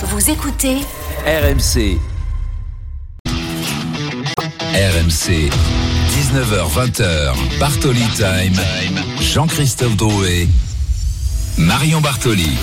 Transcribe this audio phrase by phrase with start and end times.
[0.00, 0.76] Vous écoutez
[1.26, 1.98] RMC.
[4.72, 5.50] RMC.
[6.14, 7.58] 19h20h.
[7.58, 8.54] Bartoli Time.
[9.20, 10.46] Jean-Christophe Drouet.
[11.58, 12.56] Marion Bartoli.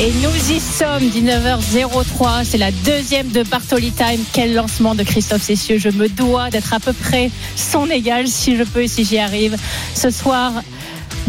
[0.00, 2.44] Et nous y sommes, 19h03.
[2.44, 4.24] C'est la deuxième de Bartoli Time.
[4.32, 5.78] Quel lancement de Christophe Cessieux.
[5.78, 9.18] Je me dois d'être à peu près son égal si je peux et si j'y
[9.18, 9.56] arrive.
[9.94, 10.54] Ce soir,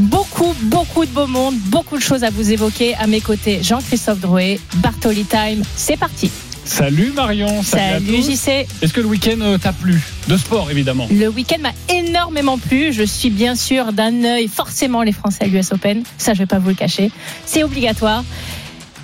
[0.02, 2.96] beaucoup, beaucoup de beau monde, beaucoup de choses à vous évoquer.
[2.96, 5.64] À mes côtés, Jean-Christophe Drouet, Bartoli Time.
[5.76, 6.32] C'est parti.
[6.64, 8.68] Salut Marion, salut, Salut JC.
[8.82, 10.00] Est-ce que le week-end euh, t'a plu?
[10.28, 11.08] De sport évidemment.
[11.12, 12.94] Le week-end m'a énormément plu.
[12.94, 16.04] Je suis bien sûr d'un œil forcément les Français à l'US Open.
[16.18, 17.12] Ça, je vais pas vous le cacher.
[17.46, 18.24] C'est obligatoire.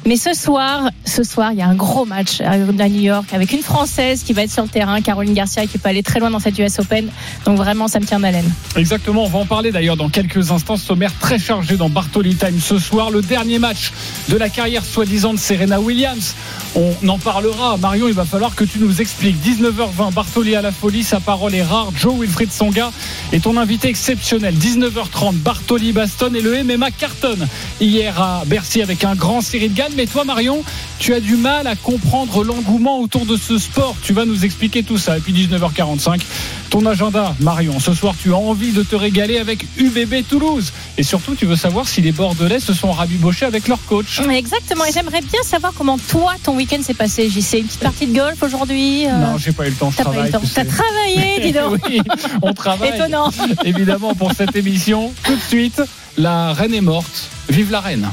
[0.08, 3.52] Mais ce soir, ce soir, il y a un gros match à New York avec
[3.52, 6.30] une Française qui va être sur le terrain, Caroline Garcia, qui peut aller très loin
[6.30, 7.10] dans cette US Open.
[7.44, 8.50] Donc vraiment, ça me tient d'haleine.
[8.78, 10.78] Exactement, on va en parler d'ailleurs dans quelques instants.
[10.78, 13.12] Sommaire très chargé dans Bartoli Time ce soir.
[13.12, 13.92] Le dernier match
[14.30, 16.36] de la carrière soi-disant de Serena Williams.
[16.78, 17.76] On en parlera.
[17.76, 19.36] Marion, il va falloir que tu nous expliques.
[19.44, 21.90] 19h20, Bartoli à la folie, sa parole est rare.
[21.94, 22.92] Joe Wilfried Songa
[23.34, 24.56] est ton invité exceptionnel.
[24.56, 27.46] 19h30, Bartoli Baston et le MMA cartonne
[27.82, 29.97] hier à Bercy avec un grand Cyril Gann.
[29.98, 30.64] Mais toi, Marion,
[31.00, 33.96] tu as du mal à comprendre l'engouement autour de ce sport.
[34.04, 35.18] Tu vas nous expliquer tout ça.
[35.18, 36.22] Et puis 19h45,
[36.70, 37.80] ton agenda, Marion.
[37.80, 40.72] Ce soir, tu as envie de te régaler avec UBB Toulouse.
[41.00, 44.22] Et surtout, tu veux savoir si les Bordelais se sont rabibochés avec leur coach.
[44.30, 44.86] Exactement.
[44.86, 47.28] Et j'aimerais bien savoir comment toi, ton week-end s'est passé.
[47.28, 49.92] JC, une petite partie de golf aujourd'hui euh, Non, j'ai pas eu le temps.
[49.98, 50.32] T'as pas eu travaille.
[50.32, 50.46] le temps.
[50.46, 50.70] tu T'as sais.
[50.70, 51.80] travaillé, dis donc.
[51.90, 52.02] oui,
[52.44, 52.90] on travaille.
[52.96, 53.32] Étonnant.
[53.66, 55.12] Évidemment, pour cette émission.
[55.24, 55.82] Tout de suite,
[56.20, 57.30] la reine est morte.
[57.50, 58.08] Vive la reine.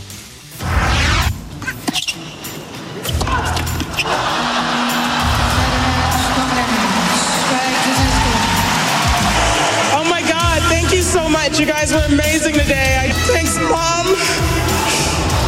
[11.64, 12.98] You guys were amazing today.
[13.00, 14.04] I, thanks, Mom.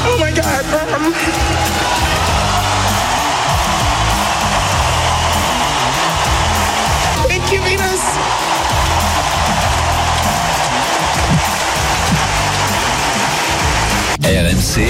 [0.08, 1.12] Oh my God, Mom.
[7.28, 8.00] Thank you, Venus.
[14.24, 14.88] RMC.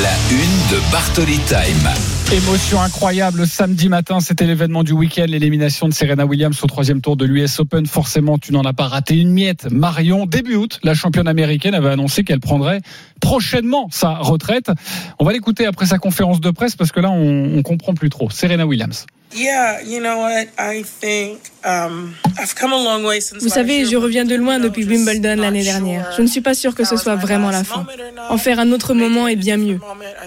[0.00, 2.11] La une de Bartoli Time.
[2.30, 7.16] Émotion incroyable samedi matin, c'était l'événement du week-end, l'élimination de Serena Williams au troisième tour
[7.16, 7.86] de l'US Open.
[7.86, 9.70] Forcément, tu n'en as pas raté une miette.
[9.70, 12.80] Marion, début août, la championne américaine avait annoncé qu'elle prendrait
[13.20, 14.70] prochainement sa retraite.
[15.18, 18.30] On va l'écouter après sa conférence de presse parce que là, on, comprend plus trop.
[18.30, 19.06] Serena Williams.
[19.34, 20.46] Yeah, you know what?
[20.58, 24.58] I think um, I've come a long way since Vous savez, je reviens de loin
[24.58, 26.06] depuis Wimbledon l'année dernière.
[26.06, 27.86] sure Je ne suis pas sûre que ce soit vraiment la fin.
[28.28, 29.80] En faire un autre moment est bien mieux.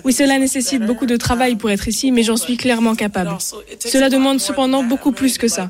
[0.03, 3.31] Oui, cela nécessite beaucoup de travail pour être ici, mais j'en suis clairement capable.
[3.79, 5.69] Cela demande cependant beaucoup plus que ça.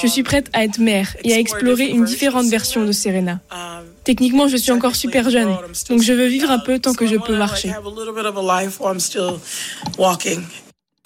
[0.00, 3.40] Je suis prête à être mère et à explorer une différente version de Serena.
[3.50, 5.54] Um, Techniquement, je suis encore super jeune,
[5.88, 7.70] donc je veux vivre un peu tant que je peux marcher.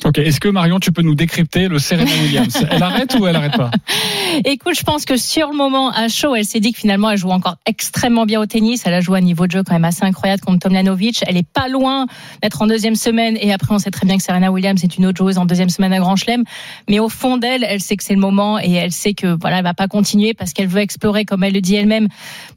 [0.04, 2.66] Ok, est-ce que Marion, tu peux nous décrypter le Serena Williams?
[2.70, 3.70] Elle arrête ou elle arrête pas?
[4.44, 7.16] Écoute, je pense que sur le moment, à chaud, elle s'est dit que finalement, elle
[7.16, 8.82] joue encore extrêmement bien au tennis.
[8.84, 11.24] Elle a joué à un niveau de jeu quand même assez incroyable contre Tomljanovic.
[11.26, 12.06] Elle est pas loin
[12.42, 13.38] d'être en deuxième semaine.
[13.40, 15.70] Et après, on sait très bien que Serena Williams est une autre joueuse en deuxième
[15.70, 16.44] semaine à Grand Chelem.
[16.86, 19.58] Mais au fond d'elle, elle sait que c'est le moment et elle sait que voilà,
[19.58, 22.08] elle va pas continuer parce qu'elle veut explorer, comme elle le dit elle-même,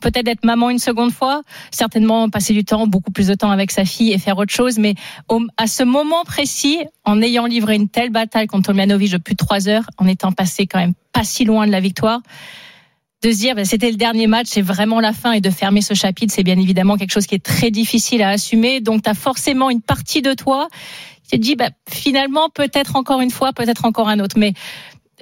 [0.02, 3.72] peut-être être maman une seconde fois, certainement passer du temps, beaucoup plus de temps avec
[3.72, 4.80] sa fille et faire autre chose.
[4.80, 4.96] Mais
[5.56, 9.38] à ce moment précis, en ayant livré une telle bataille contre Tomljanovic de plus de
[9.38, 12.22] trois heures, en étant passé quand même pas si loin de la victoire,
[13.24, 15.82] de se dire ben, c'était le dernier match, c'est vraiment la fin et de fermer
[15.82, 18.82] ce chapitre, c'est bien évidemment quelque chose qui est très difficile à assumer.
[18.82, 20.68] Donc tu as forcément une partie de toi
[21.24, 24.38] qui te dit ben, finalement peut-être encore une fois, peut-être encore un autre.
[24.38, 24.54] Mais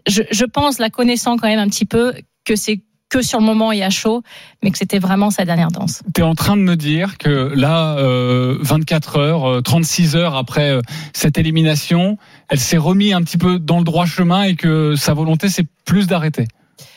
[0.08, 3.72] je pense, la connaissant quand même un petit peu, que c'est que sur le moment
[3.72, 4.24] et à chaud,
[4.64, 6.02] mais que c'était vraiment sa dernière danse.
[6.14, 10.36] Tu es en train de me dire que là, euh, 24 heures, euh, 36 heures
[10.36, 10.82] après euh,
[11.14, 12.18] cette élimination,
[12.50, 15.68] elle s'est remis un petit peu dans le droit chemin et que sa volonté, c'est
[15.86, 16.48] plus d'arrêter.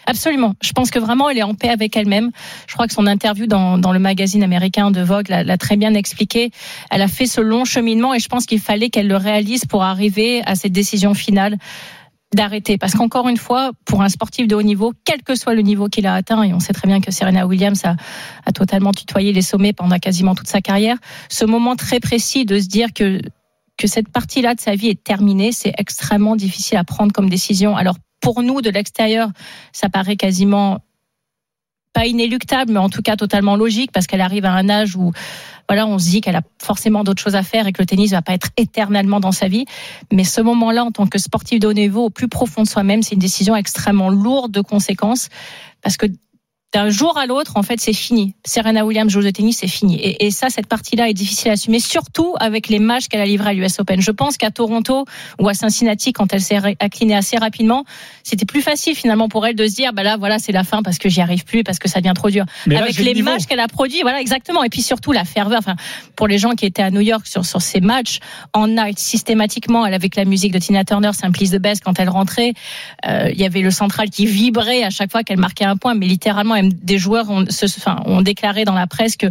[0.07, 0.55] Absolument.
[0.63, 2.31] Je pense que vraiment, elle est en paix avec elle-même.
[2.67, 5.93] Je crois que son interview dans, dans le magazine américain de Vogue l'a très bien
[5.93, 6.51] expliqué.
[6.91, 9.83] Elle a fait ce long cheminement et je pense qu'il fallait qu'elle le réalise pour
[9.83, 11.59] arriver à cette décision finale
[12.35, 12.79] d'arrêter.
[12.79, 15.89] Parce qu'encore une fois, pour un sportif de haut niveau, quel que soit le niveau
[15.89, 17.97] qu'il a atteint, et on sait très bien que Serena Williams a,
[18.45, 20.97] a totalement tutoyé les sommets pendant quasiment toute sa carrière,
[21.31, 23.21] ce moment très précis de se dire que
[23.79, 27.77] que cette partie-là de sa vie est terminée, c'est extrêmement difficile à prendre comme décision.
[27.77, 29.31] Alors pour nous, de l'extérieur,
[29.73, 30.81] ça paraît quasiment
[31.99, 35.11] pas inéluctable, mais en tout cas totalement logique, parce qu'elle arrive à un âge où
[35.69, 38.13] voilà, on se dit qu'elle a forcément d'autres choses à faire et que le tennis
[38.13, 39.67] va pas être éternellement dans sa vie.
[40.13, 43.03] Mais ce moment-là, en tant que sportif de haut niveau, au plus profond de soi-même,
[43.03, 45.29] c'est une décision extrêmement lourde de conséquences,
[45.83, 46.07] parce que
[46.75, 48.35] d'un jour à l'autre, en fait, c'est fini.
[48.45, 49.99] Serena Williams joue de tennis, c'est fini.
[50.01, 53.27] Et, et, ça, cette partie-là est difficile à assumer, surtout avec les matchs qu'elle a
[53.27, 54.03] livrés à l'US Open.
[54.03, 55.07] Je pense qu'à Toronto
[55.41, 57.85] ou à Cincinnati, quand elle s'est inclinée assez rapidement,
[58.23, 60.83] c'était plus facile finalement pour elle de se dire, bah là, voilà, c'est la fin
[60.83, 62.45] parce que j'y arrive plus, parce que ça devient trop dur.
[62.67, 63.31] Mais avec le les niveau.
[63.31, 64.63] matchs qu'elle a produits, voilà, exactement.
[64.63, 65.61] Et puis surtout la ferveur.
[65.61, 65.77] Enfin,
[66.17, 68.19] pour les gens qui étaient à New York sur, sur ces matchs,
[68.53, 72.11] en night, systématiquement, elle avec la musique de Tina Turner, Simplice de Best, quand elle
[72.11, 72.53] rentrait,
[73.07, 75.95] euh, il y avait le central qui vibrait à chaque fois qu'elle marquait un point,
[75.95, 77.45] mais littéralement, même des joueurs ont,
[78.07, 79.27] ont déclaré dans la presse que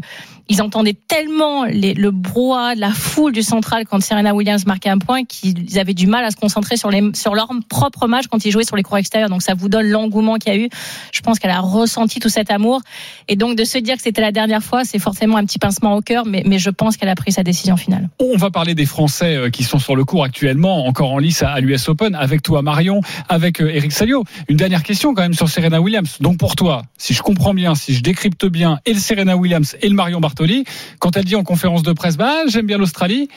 [0.49, 4.97] ils entendaient tellement les, le brouhaha, la foule du central quand Serena Williams marquait un
[4.97, 8.65] point qu'ils avaient du mal à se concentrer sur, leur propre match quand ils jouaient
[8.65, 9.29] sur les cours extérieurs.
[9.29, 10.69] Donc ça vous donne l'engouement qu'il y a eu.
[11.11, 12.81] Je pense qu'elle a ressenti tout cet amour.
[13.27, 15.95] Et donc de se dire que c'était la dernière fois, c'est forcément un petit pincement
[15.95, 18.09] au cœur, mais, je pense qu'elle a pris sa décision finale.
[18.19, 21.44] On va parler des Français euh, qui sont sur le cours actuellement, encore en lice
[21.44, 24.23] à l'US Open, avec toi Marion, avec euh, Eric Salio.
[24.47, 26.17] Une dernière question quand même sur Serena Williams.
[26.19, 29.75] Donc pour toi, si je comprends bien, si je décrypte bien, et le Serena Williams
[29.81, 30.66] et le Marion Bartoli,
[31.00, 33.28] quand elle dit en conférence de presse, bah j'aime bien l'Australie,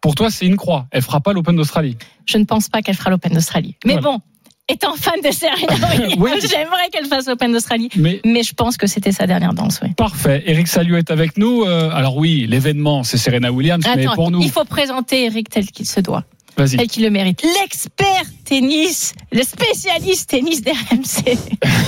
[0.00, 0.86] pour toi c'est une croix.
[0.90, 1.96] Elle fera pas l'Open d'Australie.
[2.26, 3.76] Je ne pense pas qu'elle fera l'Open d'Australie.
[3.84, 4.08] Mais Voilà.
[4.16, 4.20] bon.
[4.70, 6.30] Étant fan de Serena Williams, Oui.
[6.42, 7.88] j'aimerais qu'elle fasse l'Open d'Australie.
[7.96, 9.92] Mais Mais je pense que c'était sa dernière danse, oui.
[9.94, 10.42] parfait.
[10.46, 11.64] Eric Salio est avec nous.
[11.64, 15.48] Euh, alors oui, l'événement c'est Serena Williams, mais Attends, pour nous, il faut présenter Eric
[15.50, 16.24] tel qu'il se doit,
[16.56, 17.42] tel qu'il le mérite.
[17.62, 21.36] L'expert tennis, le spécialiste tennis d'RMC.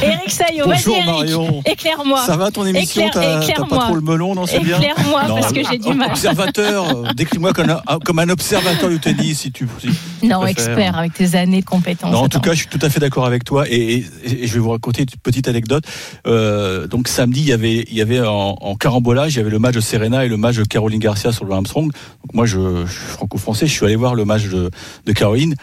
[0.02, 2.22] Eric Sayo, vas-y Bonjour éclaire éclaire-moi.
[2.26, 5.52] Ça va ton émission Éclaire- T'as pas trop le melon, non C'est bien Éclaire-moi parce
[5.52, 6.10] que j'ai du mal.
[6.10, 9.66] Observateur, euh, décris-moi comme un, comme un observateur du tennis, si tu.
[9.80, 9.88] si
[10.26, 12.12] Non, expert avec tes années de compétences.
[12.12, 14.46] Non, en tout cas, je suis tout à fait d'accord avec toi et, et- et
[14.46, 15.84] je vais vous raconter une petite anecdote.
[16.26, 19.50] Euh, donc samedi, il y avait, il y avait en, en carambolage, il y avait
[19.50, 21.86] le match de Serena et le match de Caroline Garcia sur le Armstrong.
[21.86, 24.70] Donc moi, je, je suis franco-français, je suis allé voir le match de,
[25.06, 25.54] de Caroline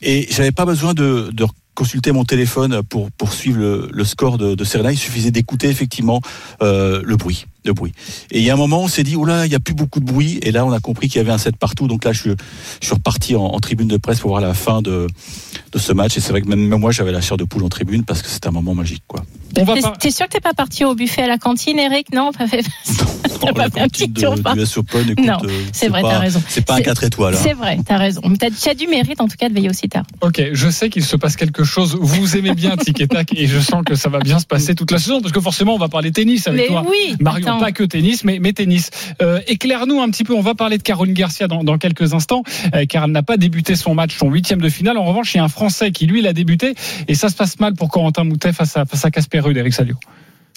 [0.00, 4.54] et j'avais pas besoin de, de consulter mon téléphone pour pour suivre le, score de,
[4.54, 4.92] de Serena.
[4.92, 6.20] Il suffisait d'écouter effectivement
[6.62, 7.92] euh, le bruit, le bruit.
[8.30, 9.74] Et il y a un moment, on s'est dit, oh là, il y a plus
[9.74, 10.38] beaucoup de bruit.
[10.42, 11.86] Et là, on a compris qu'il y avait un set partout.
[11.86, 12.30] Donc là, je, suis-
[12.80, 15.06] je suis reparti en, en tribune de presse pour voir la fin de
[15.72, 16.16] de ce match.
[16.18, 18.20] Et c'est vrai que même, même moi, j'avais la chair de poule en tribune parce
[18.20, 19.24] que c'était un moment magique, quoi.
[19.54, 22.12] T'es- sûr que t'es pas parti au buffet à la cantine, Eric?
[22.12, 22.62] Non, pas fait.
[23.40, 24.42] T'as pas fait un petit tour de,
[25.20, 26.42] Non, euh, c'est vrai, pas- t'as raison.
[26.48, 27.34] C'est pas un C'est- 4 étoiles.
[27.34, 27.40] hein.
[27.42, 28.20] C'est vrai, t'as raison.
[28.28, 30.04] Mais t'as- tu as du mérite en tout cas de veiller aussi tard.
[30.20, 31.96] Ok, je sais qu'il se passe quelque chose.
[32.00, 34.74] Vous aimez bien Tic et Tac et je sens que ça va bien se passer
[34.74, 36.84] toute la saison parce que forcément on va parler tennis avec Mais toi.
[36.88, 38.90] oui, Marion, pas que tennis, mais, mais tennis.
[39.20, 40.34] Euh, éclaire-nous un petit peu.
[40.34, 42.42] On va parler de Caroline Garcia dans, dans quelques instants,
[42.74, 44.98] euh, car elle n'a pas débuté son match, son huitième de finale.
[44.98, 46.74] En revanche, il y a un Français qui lui l'a débuté
[47.08, 49.74] et ça se passe mal pour Corentin Moutet face à face à Casper Ruud, Eric
[49.74, 49.96] Salio.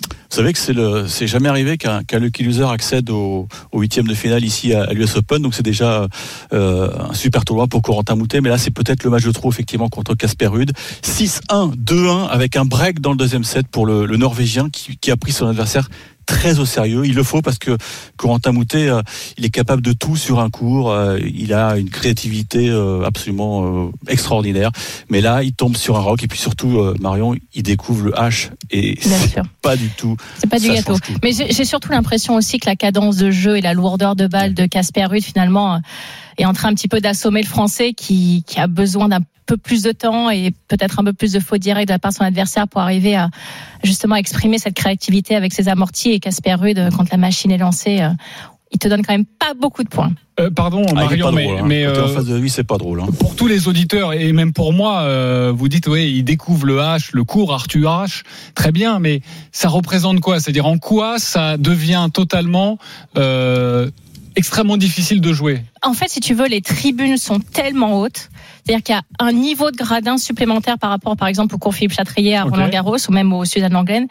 [0.02, 3.80] Vous savez que c'est le, c'est jamais arrivé qu'un qu'un lucky loser accède au, au
[3.80, 6.08] huitième de finale ici à, à l'US Open, donc c'est déjà
[6.52, 8.42] euh, un super tournoi pour Corentin Moutet.
[8.42, 10.72] Mais là, c'est peut-être le match de trop effectivement contre Casper Ruud.
[11.04, 15.12] 6-1, 2-1 avec un break dans le deuxième set pour le, le Norvégien qui, qui
[15.12, 15.88] a pris son adversaire
[16.26, 17.06] très au sérieux.
[17.06, 17.78] Il le faut parce que
[18.18, 19.02] Corentin Moutet, euh,
[19.38, 20.92] il est capable de tout sur un cours.
[20.92, 24.72] euh, il a une créativité euh, absolument extraordinaire.
[25.10, 28.50] Mais là, il tombe sur un rock et puis surtout, Marion, il découvre le H
[28.72, 30.18] et c'est pas du tout.
[30.38, 30.98] C'est pas du gâteau.
[31.24, 34.28] Mais j'ai j'ai surtout l'impression aussi que la cadence de jeu et la lourdeur de
[34.28, 35.80] balle de Casper Ruud finalement
[36.38, 39.58] est en train un petit peu d'assommer le Français qui, qui a besoin d'un peu
[39.58, 42.16] plus de temps et peut-être un peu plus de fautes directes de la part de
[42.18, 43.30] son adversaire pour arriver à
[43.84, 47.58] justement exprimer cette créativité avec ses amortis et Casper Ruud euh, quand la machine est
[47.60, 48.02] lancée.
[48.02, 48.10] euh,
[48.72, 50.12] il te donne quand même pas beaucoup de points.
[50.40, 51.60] Euh, pardon, Ah, Marion, pas mais, drôle.
[51.60, 51.64] hein.
[51.66, 53.00] mais, t'es euh, en face de lui, c'est pas drôle.
[53.00, 53.06] hein.
[53.20, 56.80] pour tous les auditeurs et même pour moi, euh, vous dites oui, il découvre le
[56.80, 58.24] H, le cours Arthur H,
[58.56, 59.22] très bien, mais
[59.54, 60.40] ça représente quoi?
[60.42, 62.78] C'est-à-dire en quoi ça devient totalement
[63.18, 63.90] euh,
[64.36, 68.30] extrêmement difficile de jouer En fait, si tu veux, les tribunes sont tellement hautes.
[68.66, 71.76] C'est-à-dire qu'il y a un niveau de gradin supplémentaire par rapport, par exemple, au cours
[71.76, 72.52] Philippe Chatrier à Ok.
[72.56, 74.08] Roland Garros ou même au Suzanne Langlaine.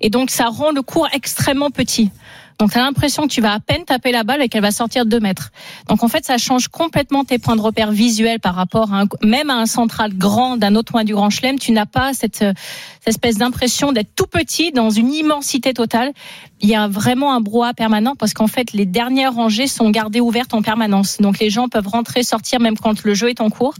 [0.00, 2.10] Et donc, ça rend le cours extrêmement petit.
[2.58, 4.70] Donc, tu as l'impression que tu vas à peine taper la balle et qu'elle va
[4.70, 5.50] sortir de 2 mètres.
[5.88, 9.06] Donc, en fait, ça change complètement tes points de repère visuels par rapport à un,
[9.22, 11.58] même à un central grand d'un autre point du Grand Chelem.
[11.58, 12.54] Tu n'as pas cette, euh,
[13.00, 16.12] cette espèce d'impression d'être tout petit dans une immensité totale.
[16.60, 20.20] Il y a vraiment un brouhaha permanent parce qu'en fait, les dernières rangées sont gardées
[20.20, 21.18] ouvertes en permanence.
[21.18, 23.74] Donc, les gens peuvent rentrer, sortir même quand le jeu est en cours,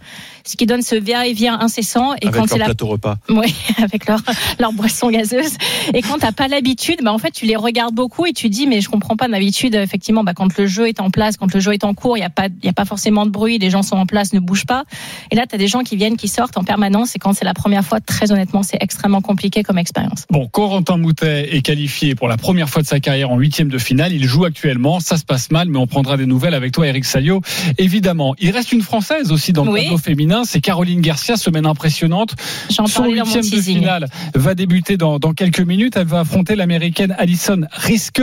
[0.45, 2.15] ce qui donne ce va-et-vient incessant.
[2.15, 3.17] Et quand avec c'est leur la plateau repas.
[3.29, 4.21] oui, avec leur,
[4.59, 5.57] leur boisson gazeuse.
[5.95, 8.67] Et quand t'as pas l'habitude, bah en fait tu les regardes beaucoup et tu dis
[8.67, 11.61] mais je comprends pas d'habitude effectivement bah quand le jeu est en place, quand le
[11.61, 13.59] jeu est en cours, il y a pas il y a pas forcément de bruit,
[13.59, 14.85] les gens sont en place, ne bougent pas.
[15.31, 17.55] Et là t'as des gens qui viennent, qui sortent en permanence et quand c'est la
[17.55, 20.27] première fois, très honnêtement c'est extrêmement compliqué comme expérience.
[20.31, 23.69] Bon, Corentin Moutet est qualifié pour la première première fois de sa carrière en huitième
[23.69, 24.13] de finale.
[24.13, 24.99] Il joue actuellement.
[24.99, 27.41] Ça se passe mal, mais on prendra des nouvelles avec toi, Eric Salio.
[27.79, 29.83] Évidemment, il reste une française aussi dans le Oui.
[29.85, 30.43] tableau féminin.
[30.45, 32.35] C'est Caroline Garcia, semaine impressionnante.
[32.69, 35.95] Son huitième de finale va débuter dans, dans quelques minutes.
[35.97, 38.21] Elle va affronter l'américaine Alison Risque.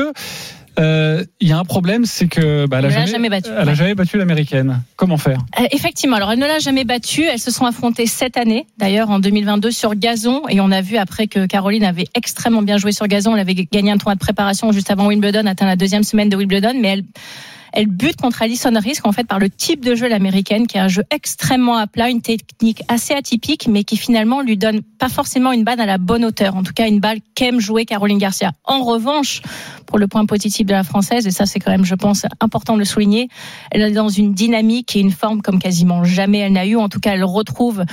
[0.79, 3.49] Euh, Il y a un problème, c'est que bah, elle, a Elle l'a jamais battue,
[3.55, 4.81] Elle a jamais battu l'américaine.
[4.95, 5.39] Comment faire?
[5.59, 7.23] Euh, effectivement, alors elle ne l'a jamais battue.
[7.23, 10.97] Elles se sont affrontées cette année, d'ailleurs en 2022 sur gazon, et on a vu
[10.97, 13.33] après que Caroline avait extrêmement bien joué sur gazon.
[13.33, 16.35] Elle avait gagné un tournoi de préparation juste avant Wimbledon, atteint la deuxième semaine de
[16.35, 17.03] Wimbledon, mais elle
[17.73, 20.79] elle bute contre Alison Risk en fait par le type de jeu l'américaine qui est
[20.79, 25.09] un jeu extrêmement à plat, une technique assez atypique mais qui finalement lui donne pas
[25.09, 28.19] forcément une balle à la bonne hauteur, en tout cas une balle qu'aime jouer Caroline
[28.19, 28.51] Garcia.
[28.63, 29.41] En revanche,
[29.93, 32.73] pour le point positif de la française et ça c'est quand même je pense important
[32.73, 33.27] de le souligner,
[33.69, 36.77] elle est dans une dynamique et une forme comme quasiment jamais elle n'a eu.
[36.77, 37.83] En tout cas, elle retrouve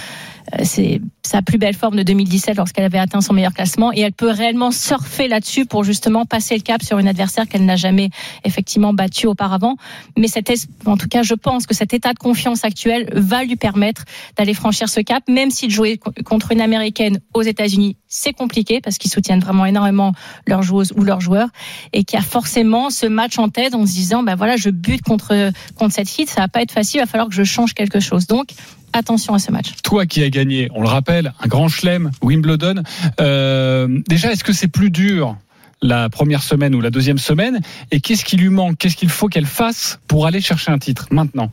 [0.59, 4.15] euh, sa plus belle forme de 2017 lorsqu'elle avait atteint son meilleur classement et elle
[4.15, 8.09] peut réellement surfer là-dessus pour justement passer le cap sur une adversaire qu'elle n'a jamais
[8.45, 9.77] effectivement battue auparavant.
[10.17, 10.51] Mais cet
[10.87, 14.05] en tout cas, je pense que cet état de confiance actuel va lui permettre
[14.39, 18.33] d'aller franchir ce cap, même si de jouer co- contre une américaine aux États-Unis, c'est
[18.35, 20.13] compliqué parce qu'ils soutiennent vraiment énormément
[20.47, 21.49] leurs joueuses ou leurs joueurs
[21.93, 25.03] et qui a forcément ce match en tête en se disant, ben voilà, je bute
[25.03, 27.73] contre contre cette fille, ça va pas être facile, il va falloir que je change
[27.73, 28.27] quelque chose.
[28.27, 28.49] Donc
[28.93, 29.69] attention à ce match.
[29.83, 32.83] Toi qui as gagné, on le rappelle, un grand chelem, Wimbledon.
[33.21, 35.37] Euh, déjà, est-ce que c'est plus dur
[35.81, 37.61] la première semaine ou la deuxième semaine?
[37.93, 38.77] Et qu'est-ce qui lui manque?
[38.77, 41.53] Qu'est-ce qu'il faut qu'elle fasse pour aller chercher un titre maintenant?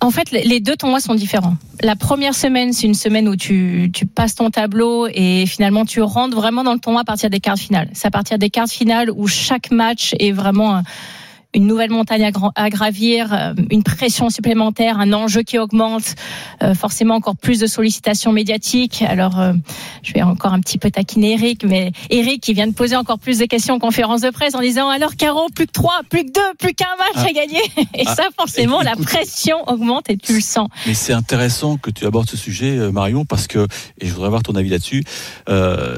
[0.00, 1.56] En fait, les- deux tournois sont différents.
[1.82, 6.00] La première semaine, c'est une semaine où tu, tu passes ton tableau et finalement tu
[6.02, 7.88] rentres vraiment dans le tournoi à partir des quarts de finale.
[7.92, 10.82] C'est à partir des quarts de finale où chaque match est vraiment
[11.54, 16.14] une nouvelle montagne à, gra- à gravir, euh, une pression supplémentaire, un enjeu qui augmente,
[16.62, 19.02] euh, forcément encore plus de sollicitations médiatiques.
[19.08, 19.54] Alors, euh,
[20.02, 23.18] je vais encore un petit peu taquiner Eric, mais Eric qui vient de poser encore
[23.18, 26.24] plus de questions en conférence de presse en disant alors Caro, plus que trois, plus
[26.26, 27.62] que deux, plus qu'un match à gagner.
[27.94, 28.14] Et Ah.
[28.14, 29.06] ça, forcément, la Écoute.
[29.06, 30.68] pression augmente et tu le sens.
[30.86, 33.66] Mais c'est intéressant que tu abordes ce sujet, Marion, parce que,
[34.00, 35.02] et je voudrais avoir ton avis là-dessus,
[35.48, 35.96] euh,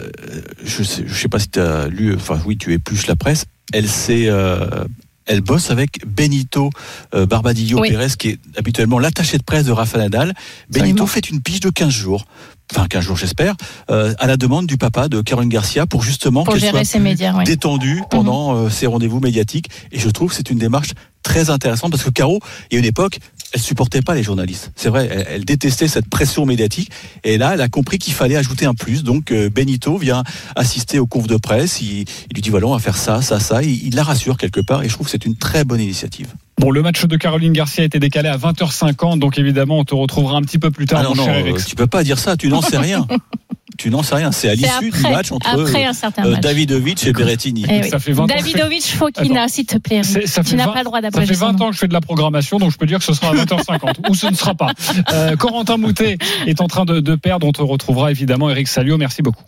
[0.62, 3.46] je sais, je sais pas si tu as lu, enfin oui, tu épluches la presse,
[3.72, 4.26] elle s'est...
[4.28, 4.84] euh,
[5.30, 6.70] elle bosse avec Benito
[7.14, 7.90] euh, Barbadillo Oui.
[7.90, 10.34] Pérez, qui est habituellement l'attaché de presse de Rafa Nadal.
[10.68, 12.24] Benito fait une pige de 15 jours,
[12.72, 13.54] enfin 15 jours j'espère,
[13.90, 16.84] euh, à la demande du papa de Caroline Garcia pour justement Pour qu'elle gérer soit
[16.84, 17.44] ses plus médias, oui.
[17.44, 19.70] détendue pendant euh, ces rendez-vous médiatiques.
[19.92, 20.90] Et je trouve que c'est une démarche
[21.22, 23.20] très intéressante parce que Caro, il y a une époque,
[23.52, 24.72] elle supportait pas les journalistes.
[24.76, 26.90] C'est vrai, elle, elle détestait cette pression médiatique.
[27.24, 29.02] Et là, elle a compris qu'il fallait ajouter un plus.
[29.04, 30.22] Donc euh, Benito vient
[30.56, 31.80] assister aux confs de presse.
[31.80, 33.62] Il, il lui dit voilà, on va faire ça, ça, ça.
[33.62, 34.82] Il, il la rassure quelque part.
[34.82, 36.28] Et je trouve que c'est une très bonne initiative.
[36.58, 39.94] Bon, le match de Caroline Garcia a été décalé à 20h50, donc évidemment, on te
[39.94, 41.64] retrouvera un petit peu plus tard, Ah non, mon non, cher euh, Eric.
[41.64, 42.36] tu peux pas dire ça.
[42.36, 43.06] Tu n'en sais rien.
[43.80, 44.30] tu n'en sais rien.
[44.30, 46.40] C'est à l'issue du match entre après euh, un certain match.
[46.40, 47.64] Davidovic et Berrettini.
[47.68, 47.88] Eh oui.
[47.88, 50.02] Ça fait 20 ans que je fais- Davidovic Fokina, s'il te plaît.
[50.02, 51.64] Ça Tu fait n'as 20 pas le droit Ça d'appeler fait son 20 nom.
[51.64, 53.34] ans que je fais de la programmation, donc je peux dire que ce sera à
[53.34, 54.72] 20h50, ou ce ne sera pas.
[55.12, 58.98] Euh, Corentin Moutet est en train de, de perdre, on te retrouvera évidemment Eric Salio,
[58.98, 59.44] merci beaucoup.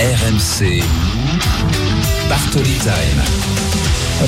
[0.00, 0.82] RMC.
[2.28, 3.65] Bartoli Time.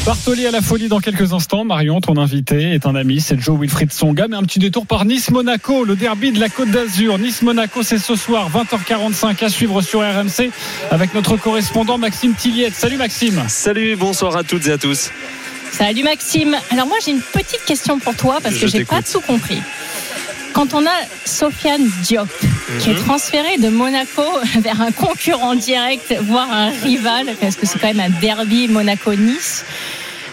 [0.04, 1.64] Bartoli à la folie dans quelques instants.
[1.64, 4.26] Marion, ton invité est un ami, c'est Joe Wilfried Songa.
[4.28, 7.18] Mais un petit détour par Nice-Monaco, le derby de la Côte d'Azur.
[7.18, 10.50] Nice-Monaco, c'est ce soir, 20h45 à suivre sur RMC
[10.90, 12.74] avec notre correspondant Maxime Tilliette.
[12.74, 13.42] Salut Maxime.
[13.48, 15.10] Salut, bonsoir à toutes et à tous.
[15.72, 16.56] Salut Maxime.
[16.70, 19.58] Alors moi j'ai une petite question pour toi parce que Je j'ai pas tout compris.
[20.58, 20.90] Quand on a
[21.24, 22.28] Sofiane Diop
[22.80, 23.04] qui est Mhm.
[23.04, 24.24] transféré de Monaco
[24.58, 29.64] vers un concurrent direct, voire un rival, parce que c'est quand même un derby Monaco-Nice.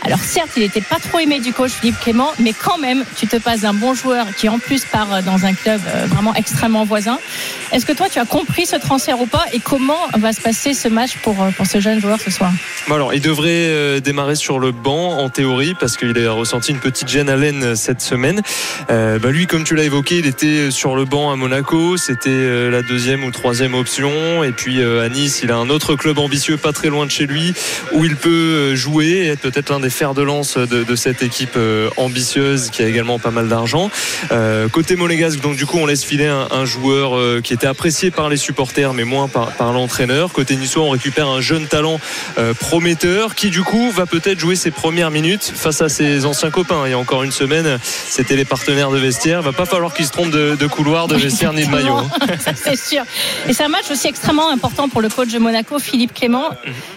[0.04, 3.28] Alors certes, il n'était pas trop aimé du coach Philippe Clément, mais quand même, tu
[3.28, 6.84] te passes d'un bon joueur qui en plus part dans un club euh, vraiment extrêmement
[6.86, 7.18] voisin.
[7.72, 9.46] Est-ce que toi, tu as compris ce transfert ou pas?
[9.54, 12.52] Et comment va se passer ce match pour, euh, pour ce jeune joueur ce soir?
[12.92, 16.80] Alors, il devrait euh, démarrer sur le banc en théorie parce qu'il a ressenti une
[16.80, 18.42] petite gêne à l'aine euh, cette semaine.
[18.92, 21.98] Euh, bah, lui, comme tu l'as évoqué, il était sur le banc à Monaco.
[21.98, 24.44] C'était euh, la deuxième ou troisième option.
[24.44, 27.12] Et puis euh, à Nice, il a un autre club ambitieux pas très loin de
[27.12, 27.54] chez lui
[27.94, 30.96] où il peut euh, jouer et être peut-être l'un des fers de lance de, de
[30.96, 33.90] cette équipe euh, ambitieuse qui a également pas mal d'argent.
[34.34, 37.66] Euh, côté monégasque, donc du coup, on laisse filer un, un joueur euh, qui était
[37.66, 40.34] apprécié par les supporters, mais moins par, par l'entraîneur.
[40.34, 42.00] Côté niçois, on récupère un jeune talent
[42.38, 46.52] euh, prometteur qui, du coup, va peut-être jouer ses premières minutes face à ses anciens
[46.52, 46.82] copains.
[46.86, 49.40] Il y a encore une semaine, c'était les partenaires de vestiaire.
[49.42, 51.96] Il va pas falloir qu'ils se trompent de, de couloir, de vestiaire ni de maillot.
[51.96, 52.10] hein.
[52.44, 53.04] Ça, c'est sûr.
[53.48, 56.50] Et c'est un match aussi extrêmement important pour le coach de Monaco, Philippe Clément,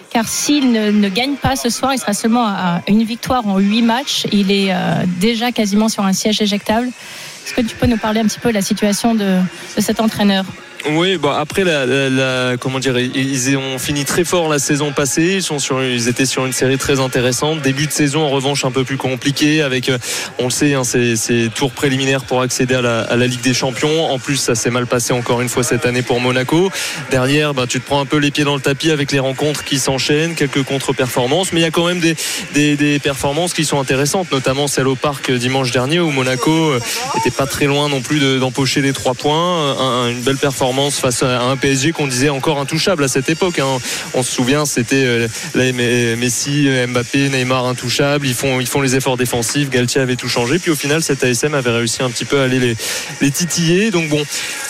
[0.09, 3.59] car s'il ne, ne gagne pas ce soir, il sera seulement à une victoire en
[3.59, 4.25] huit matchs.
[4.31, 6.87] Il est euh, déjà quasiment sur un siège éjectable.
[6.87, 9.39] Est-ce que tu peux nous parler un petit peu de la situation de,
[9.75, 10.45] de cet entraîneur?
[10.87, 15.33] Oui, bon après la, la, comment dire, ils ont fini très fort la saison passée.
[15.35, 17.61] Ils sont sur, ils étaient sur une série très intéressante.
[17.61, 19.91] Début de saison en revanche un peu plus compliqué avec,
[20.37, 24.09] on le sait, hein, ces, ces, tours préliminaires pour accéder à la, Ligue des Champions.
[24.09, 26.71] En plus, ça s'est mal passé encore une fois cette année pour Monaco.
[27.11, 29.65] Derrière, bah, tu te prends un peu les pieds dans le tapis avec les rencontres
[29.65, 34.31] qui s'enchaînent, quelques contre-performances, mais il y a quand même des, performances qui sont intéressantes,
[34.31, 36.73] notamment celle au parc dimanche dernier où Monaco
[37.17, 39.75] était pas très loin non plus d'empocher les trois points.
[39.79, 43.59] Un, une belle performance face à un PSG qu'on disait encore intouchable à cette époque.
[43.59, 43.77] Hein.
[44.13, 48.27] On se souvient, c'était euh, Messi, Mbappé, Neymar intouchables.
[48.27, 49.69] Ils font, ils font les efforts défensifs.
[49.69, 50.59] Galtier avait tout changé.
[50.59, 52.75] Puis au final, cet ASM avait réussi un petit peu à aller les,
[53.21, 53.91] les titiller.
[53.91, 54.23] Donc bon,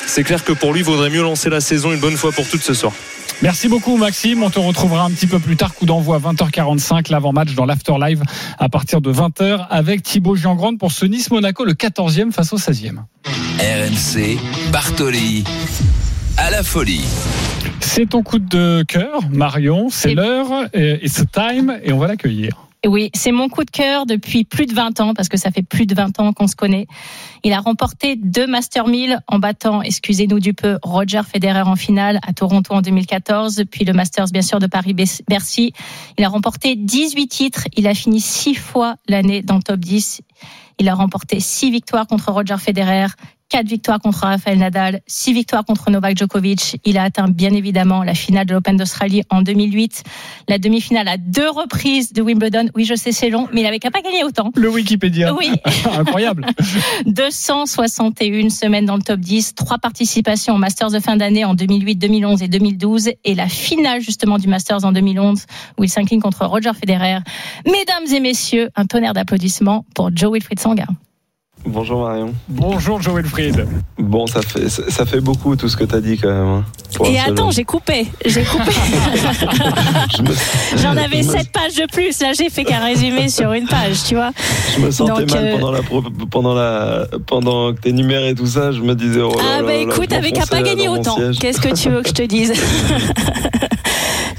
[0.07, 2.47] c'est clair que pour lui, il vaudrait mieux lancer la saison une bonne fois pour
[2.47, 2.93] toutes ce soir.
[3.41, 7.53] Merci beaucoup Maxime, on te retrouvera un petit peu plus tard, coup d'envoi 20h45, l'avant-match
[7.53, 8.21] dans l'After Live
[8.57, 12.97] à partir de 20h avec Thibaut Giangrande pour ce Nice-Monaco, le 14e face au 16e.
[13.59, 14.39] RMC,
[14.71, 15.43] Bartoli,
[16.37, 17.03] à la folie.
[17.81, 22.69] C'est ton coup de cœur, Marion, c'est l'heure, it's time et on va l'accueillir.
[22.87, 25.63] Oui, c'est mon coup de cœur depuis plus de 20 ans, parce que ça fait
[25.63, 26.87] plus de 20 ans qu'on se connaît.
[27.43, 32.21] Il a remporté deux Master 1000 en battant, excusez-nous du peu, Roger Federer en finale
[32.25, 35.73] à Toronto en 2014, puis le Masters bien sûr de Paris-Bercy.
[36.17, 40.21] Il a remporté 18 titres, il a fini six fois l'année dans le top 10.
[40.79, 43.07] Il a remporté six victoires contre Roger Federer,
[43.49, 46.79] 4 victoires contre Rafael Nadal, 6 victoires contre Novak Djokovic.
[46.85, 50.03] Il a atteint bien évidemment la finale de l'Open d'Australie en 2008,
[50.47, 52.69] la demi-finale à deux reprises de Wimbledon.
[52.75, 54.51] Oui, je sais, c'est long, mais il avait qu'à pas gagner autant.
[54.55, 55.33] Le Wikipédia.
[55.33, 55.49] Oui.
[55.97, 56.45] Incroyable.
[57.07, 61.95] 261 semaines dans le top 10, trois participations au Masters de fin d'année en 2008,
[61.95, 65.45] 2011 et 2012 et la finale justement du Masters en 2011
[65.77, 67.19] où il s'incline contre Roger Federer.
[67.65, 70.85] Mesdames et messieurs, un tonnerre d'applaudissements pour Joe Wilfried Tsonga.
[71.65, 72.33] Bonjour Marion.
[72.47, 73.67] Bonjour Joël Fried.
[73.97, 76.47] Bon, ça fait, ça fait beaucoup tout ce que tu as dit quand même.
[76.47, 76.65] Hein,
[77.05, 78.07] Et attends, j'ai coupé.
[78.25, 78.71] J'ai coupé.
[80.77, 82.19] J'en avais sept pages de plus.
[82.21, 84.31] Là, j'ai fait qu'un résumé sur une page, tu vois.
[84.75, 85.57] Je me sentais Donc, mal euh...
[85.57, 85.81] pendant, la,
[86.31, 88.71] pendant, la, pendant que tu énuméré tout ça.
[88.71, 91.17] Je me disais, oh Ah, là, bah écoute, t'avais qu'à pas gagner autant.
[91.39, 92.53] Qu'est-ce que tu veux que je te dise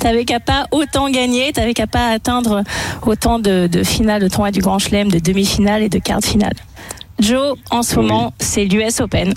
[0.00, 2.62] T'avais qu'à pas autant gagner, t'avais qu'à pas atteindre
[3.06, 6.24] autant de, de finales de tournoi du Grand Chelem, de demi-finales et de quarts de
[6.24, 6.54] finale.
[7.20, 9.34] Joe, en ce moment, c'est l'US Open.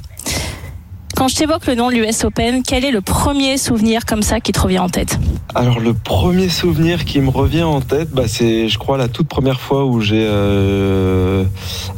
[1.16, 4.40] Quand je t'évoque le nom de l'US Open, quel est le premier souvenir comme ça
[4.40, 5.20] qui te revient en tête?
[5.54, 9.28] Alors le premier souvenir qui me revient en tête, bah, c'est je crois la toute
[9.28, 10.26] première fois où j'ai...
[10.28, 11.44] Euh...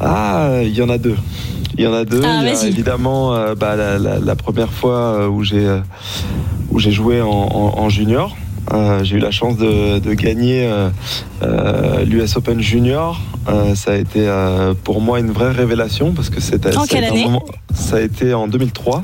[0.01, 1.15] Ah, il y en a deux.
[1.77, 2.21] Il y en a deux.
[2.25, 5.79] Ah, il y a évidemment euh, bah, la, la, la, première fois où j'ai euh,
[6.71, 8.35] où j'ai joué en, en, en junior.
[8.73, 10.69] Euh, j'ai eu la chance de, de gagner
[11.43, 13.19] euh, l'US Open Junior.
[13.47, 14.27] Euh, ça a été
[14.83, 16.71] pour moi une vraie révélation parce que c'était
[17.73, 19.03] ça a été en 2003.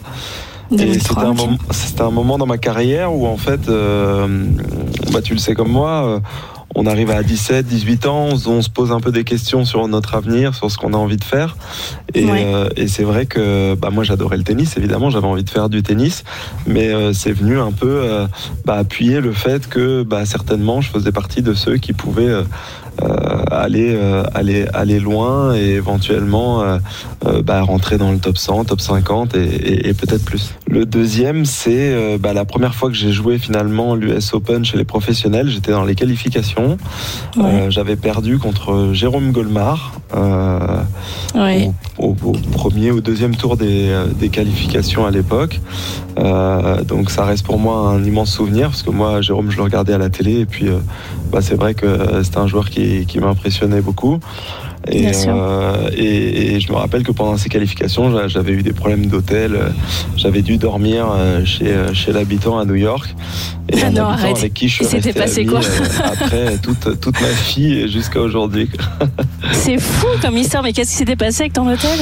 [0.71, 3.69] 2003 et c'était un, moment, c'était un moment dans ma carrière où en fait,
[5.11, 6.21] bah, tu le sais comme moi,
[6.75, 10.15] on arrive à 17, 18 ans, on se pose un peu des questions sur notre
[10.15, 11.55] avenir, sur ce qu'on a envie de faire.
[12.13, 12.43] Et, Ouais.
[12.45, 15.69] euh, et c'est vrai que bah, moi j'adorais le tennis, évidemment, j'avais envie de faire
[15.69, 16.23] du tennis,
[16.67, 18.27] mais euh, c'est venu un peu euh,
[18.65, 22.43] bah, appuyer le fait que bah, certainement je faisais partie de ceux qui pouvaient
[23.51, 26.77] aller, euh, aller, aller loin et éventuellement euh,
[27.25, 30.53] euh, bah, rentrer dans le top 100, top 50 et, et- et peut-être plus.
[30.67, 34.77] Le deuxième, c'est euh, bah, la première fois que j'ai joué finalement l'US Open chez
[34.77, 35.49] les professionnels.
[35.49, 36.77] J'étais dans les qualifications.
[37.37, 37.43] Ouais.
[37.45, 40.59] Euh, J'avais perdu contre Jérôme Golmar euh,
[41.35, 41.71] Ouais.
[41.97, 45.59] au, au- au premier ou deuxième tour des, euh, des qualifications à l'époque.
[46.19, 49.63] Euh, donc ça reste pour moi un immense souvenir parce que moi Jérôme je le
[49.63, 50.79] regardais à la télé et puis euh,
[51.31, 54.19] bah, c'est vrai que euh, c'était un joueur qui, qui m'impressionnait beaucoup.
[54.87, 55.33] Et, Bien sûr.
[55.35, 59.05] euh, et, et je me rappelle que pendant ces qualifications, j'a- j'avais eu des problèmes
[59.05, 59.53] d'hôtel.
[59.55, 59.69] euh,
[60.17, 63.13] J'avais dû dormir euh, chez, euh, chez l'habitant à New York.
[63.69, 64.37] Et non, arrête.
[64.37, 65.59] avec qui je suis resté passé quoi?
[66.03, 67.27] après toute, toute ma
[67.57, 68.69] et jusqu'à aujourd'hui.
[69.51, 71.99] C'est fou comme histoire, mais qu'est-ce qui s'était passé avec ton hôtel?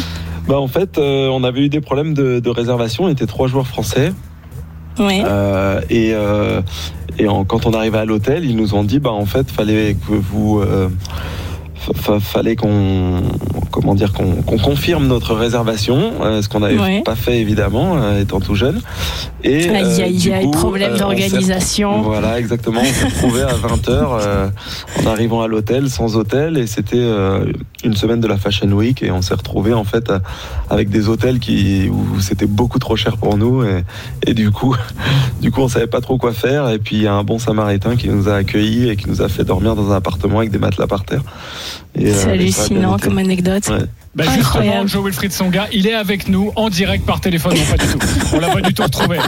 [0.47, 3.03] Bah en fait, euh, on avait eu des problèmes de, de réservation.
[3.03, 4.13] On était trois joueurs français.
[4.99, 5.21] Oui.
[5.25, 6.61] Euh, et euh,
[7.17, 9.95] et en- quand on arrivait à l'hôtel, ils nous ont dit bah en fait fallait
[10.07, 10.89] que vous euh,
[11.75, 13.21] fa- fa- fallait qu'on
[13.71, 17.01] comment dire qu'on confirme notre réservation, euh, ce qu'on n'avait Ouais.
[17.03, 18.81] pas fait évidemment euh, étant tout jeune.
[19.43, 22.01] Et euh, du aïe, coup, problème d'organisation.
[22.01, 22.81] voilà, exactement.
[22.81, 24.49] On s'est retrouvé à 20h
[25.03, 26.57] en arrivant à l'hôtel, sans hôtel.
[26.57, 26.97] Et c'était
[27.83, 29.01] une semaine de la Fashion Week.
[29.03, 30.21] Et on s'est retrouvé en fait à-
[30.69, 33.63] avec des hôtels qui, où c'était beaucoup trop cher pour nous.
[33.63, 33.83] Et,
[34.27, 34.75] et du coup,
[35.41, 36.69] du coup, on savait pas trop quoi faire.
[36.69, 39.21] Et puis, il y a un bon samaritain qui nous a accueillis et qui nous
[39.21, 41.21] a fait dormir dans un appartement avec des matelas par terre.
[41.97, 43.67] Euh, C'est hallucinant comme anecdote.
[43.69, 43.85] Ouais.
[44.15, 47.53] Bah justement, Joe Wilfried Songa, il est avec nous en direct par téléphone.
[47.55, 47.99] Non, pas du tout.
[48.33, 49.19] On l'a pas du tout retrouvé.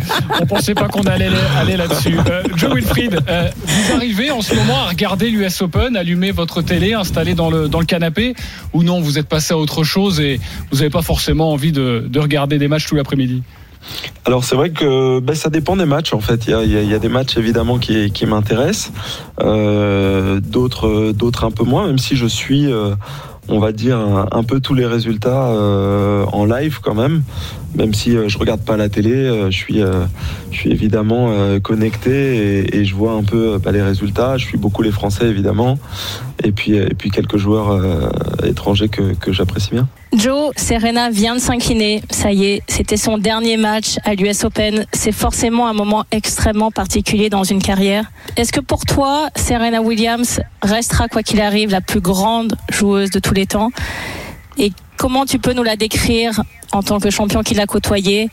[0.41, 2.17] On pensait pas qu'on allait aller là-dessus.
[2.28, 6.63] Euh, Joe Wilfried, euh, vous arrivez en ce moment à regarder l'US Open, allumer votre
[6.63, 8.34] télé, installer dans le, dans le canapé,
[8.74, 10.39] ou non, vous êtes passé à autre chose et
[10.72, 13.44] vous n'avez pas forcément envie de, de regarder des matchs tout l'après-midi?
[14.26, 16.46] Alors c'est vrai que ben, ça dépend des matchs en fait.
[16.46, 18.91] Il y a, il y a des matchs évidemment qui, qui m'intéressent,
[19.39, 21.88] euh, d'autres d'autres un peu moins.
[21.88, 22.94] Même si je suis euh,
[23.47, 23.97] on va dire,
[24.32, 27.23] un, peu tous les résultats euh, en live quand même.
[27.75, 29.82] Même si euh, je regarde pas la télé, euh, je, suis,
[30.51, 34.38] je suis évidemment connecté et, je vois un peu bah, les résultats.
[34.38, 35.80] Je suis beaucoup les Français évidemment.
[36.43, 37.80] Et puis, et puis quelques joueurs
[38.43, 39.88] étrangers que, que j'apprécie bien.
[40.13, 42.02] Joe, Serena vient de s'incliner.
[42.10, 44.86] Ça y est, c'était son dernier match à l'US Open.
[44.91, 48.12] C'est forcément un moment extrêmement particulier dans une carrière.
[48.36, 53.19] Est-ce que pour toi, Serena Williams restera, quoi qu'il arrive, la plus grande joueuse de
[53.19, 53.71] tous les temps?
[54.58, 56.43] Et comment tu peux nous la décrire
[56.74, 58.30] en tant que champion qui l'a côtoyée?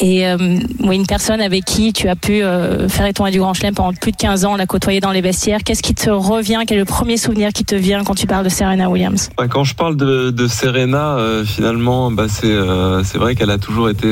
[0.00, 0.36] Et euh,
[0.80, 4.12] une personne avec qui tu as pu euh, faire étoile du Grand Chelem pendant plus
[4.12, 5.60] de 15 ans, la côtoyer dans les vestiaires.
[5.62, 6.60] Qu'est-ce qui te revient?
[6.66, 9.28] Quel est le premier souvenir qui te vient quand tu parles de Serena Williams?
[9.50, 14.08] Quand je parle de, de Serena, euh, finalement, bah, c'est vrai qu'elle a toujours été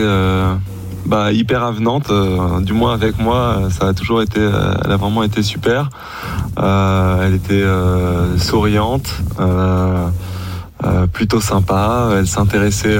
[1.07, 2.13] bah, hyper avenante.
[2.63, 5.89] du moins avec moi, ça a toujours été, elle a vraiment été super.
[6.59, 7.65] elle était
[8.37, 9.09] souriante.
[11.15, 12.97] plutôt sympa, elle s'intéressait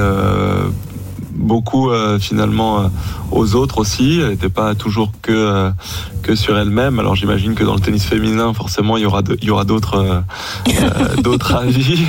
[1.39, 2.87] beaucoup euh, finalement euh,
[3.31, 4.19] aux autres aussi.
[4.21, 5.71] Elle n'était pas toujours que euh,
[6.21, 6.99] que sur elle-même.
[6.99, 10.23] Alors j'imagine que dans le tennis féminin, forcément, il y aura il y aura d'autres
[11.23, 12.05] d'autres avis,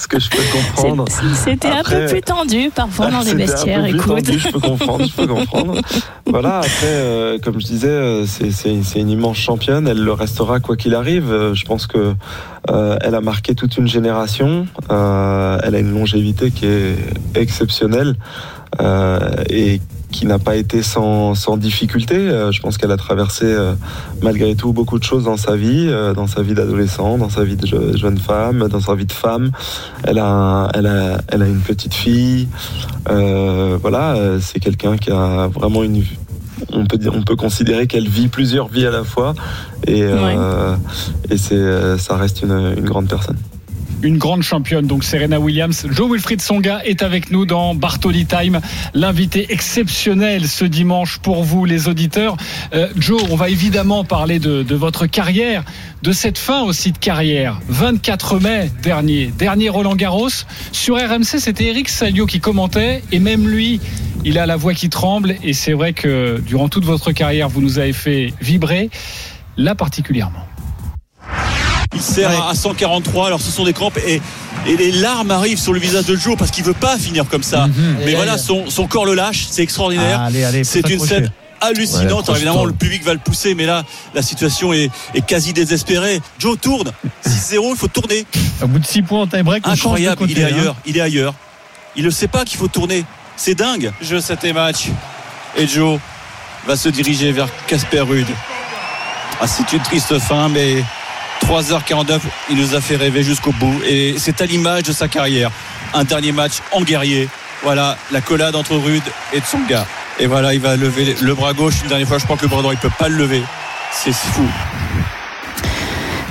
[0.00, 1.04] ce que je peux comprendre.
[1.34, 3.84] C'était un peu plus tendu parfois dans les vestiaires.
[3.84, 5.80] Un peu plus tendu, je peux comprendre, je peux comprendre.
[6.26, 6.58] voilà.
[6.58, 9.86] Après, comme je disais, c'est une immense championne.
[9.86, 11.52] Elle le restera quoi qu'il arrive.
[11.54, 12.14] Je pense que
[12.68, 14.66] elle a marqué toute une génération.
[14.90, 16.96] elle a une longévité qui est
[17.34, 18.16] exceptionnelle.
[18.80, 19.80] Euh, et
[20.12, 22.16] qui n'a pas été sans, sans difficulté.
[22.16, 23.74] Euh, je pense qu'elle a traversé euh,
[24.22, 27.56] malgré tout beaucoup de choses dans sa vie, dans sa vie d'adolescent, dans sa vie
[27.56, 29.50] de jeune femme, dans sa vie de femme.
[30.04, 32.48] Elle a, elle a, elle a une petite fille.
[33.06, 36.02] voilà, c'est quelqu'un qui a vraiment une
[36.72, 39.34] on peut dire, on peut considérer qu'elle vit plusieurs vies à la fois.
[39.86, 40.02] Et,
[41.30, 43.36] et c'est, ça reste une, une grande personne
[44.02, 45.86] une grande championne, donc Serena Williams.
[45.90, 48.60] Joe Wilfried Songa est avec nous dans Bartoli Time,
[48.94, 52.36] l'invité exceptionnel ce dimanche pour vous, les auditeurs.
[52.74, 55.64] Euh, Joe, on va évidemment parler de, votre carrière,
[56.02, 57.60] de cette fin aussi de carrière.
[57.68, 60.28] 24 mai dernier, dernier Roland Garros.
[60.72, 63.80] Sur RMC, c'était Eric Salio qui commentait, et même lui,
[64.24, 67.60] il a la voix qui tremble, et c'est vrai que durant toute votre carrière, vous
[67.60, 68.90] nous avez fait vibrer,
[69.56, 70.47] là particulièrement.
[71.94, 73.26] Il sert à 143.
[73.26, 74.20] Alors ce sont des crampes et,
[74.66, 77.68] les larmes arrivent sur le visage de Joe parce qu'il veut pas finir comme ça.
[77.68, 77.96] Mhm.
[78.04, 79.46] Mais voilà, son, corps le lâche.
[79.50, 80.28] C'est extraordinaire.
[80.62, 82.28] c'est une scène hallucinante.
[82.28, 84.90] évidemment, le public va le pousser, mais là, la situation est,
[85.26, 86.20] quasi désespérée.
[86.38, 86.92] Joe tourne.
[87.26, 88.26] 6-0, il faut tourner.
[88.62, 90.26] Au bout de 6 points en tie-break, incroyable.
[90.28, 90.46] il est hein.
[90.46, 90.76] ailleurs.
[90.86, 91.34] Il est ailleurs.
[91.96, 93.04] Il ne sait pas qu'il faut tourner.
[93.36, 93.92] C'est dingue.
[94.00, 94.88] Jeu 7 et match.
[95.56, 95.98] Et Joe
[96.66, 98.28] va se diriger vers Casper Rude.
[99.40, 100.82] Ah, c'est une triste fin, mais
[101.48, 103.80] 3h49, il nous a fait rêver jusqu'au bout.
[103.86, 105.50] Et c'est à l'image de sa carrière.
[105.94, 107.26] Un dernier match en guerrier.
[107.62, 109.86] Voilà, la collade entre Rude et Tsonga.
[110.20, 112.18] Et voilà, il va lever le bras gauche une dernière fois.
[112.18, 113.42] Je crois que le bras droit, il peut pas le lever.
[113.92, 114.46] C'est fou.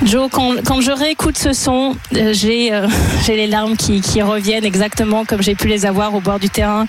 [0.04, 2.88] Joe, quand, je réécoute ce son, euh, euh,
[3.26, 6.86] j'ai les larmes qui, reviennent exactement comme j'ai pu les avoir au bord du terrain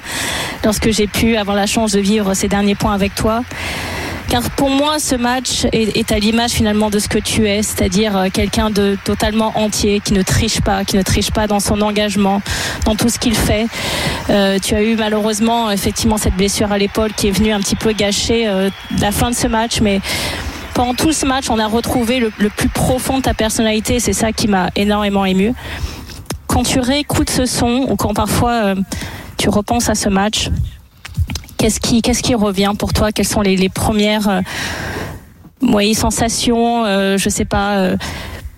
[0.64, 3.42] lorsque j'ai pu avoir la chance de vivre ces derniers points avec toi.
[4.30, 8.16] Car pour moi, ce match est, à l'image finalement de ce que tu es, c'est-à-dire
[8.16, 11.82] euh, quelqu'un de totalement entier, qui ne triche pas, qui ne triche pas dans son
[11.82, 12.40] engagement,
[12.86, 13.66] dans tout ce qu'il fait.
[14.30, 17.76] Euh, tu as eu malheureusement effectivement cette blessure à l'épaule qui est venue un petit
[17.76, 18.70] peu gâcher euh,
[19.02, 20.00] la fin de ce match, mais
[20.76, 24.00] pendant tout ce match, on a retrouvé le, plus profond de ta personnalité.
[24.00, 25.56] C'est ça qui m'a énormément ému.
[26.46, 28.76] Quand tu réécoutes ce son ou quand parfois
[29.38, 30.50] tu repenses à ce match,
[31.60, 33.12] Qu'est-ce qui, revient pour toi?
[33.12, 37.78] Quelles sont les, premières euh, sensations euh, Je sais pas.
[37.80, 37.98] Euh,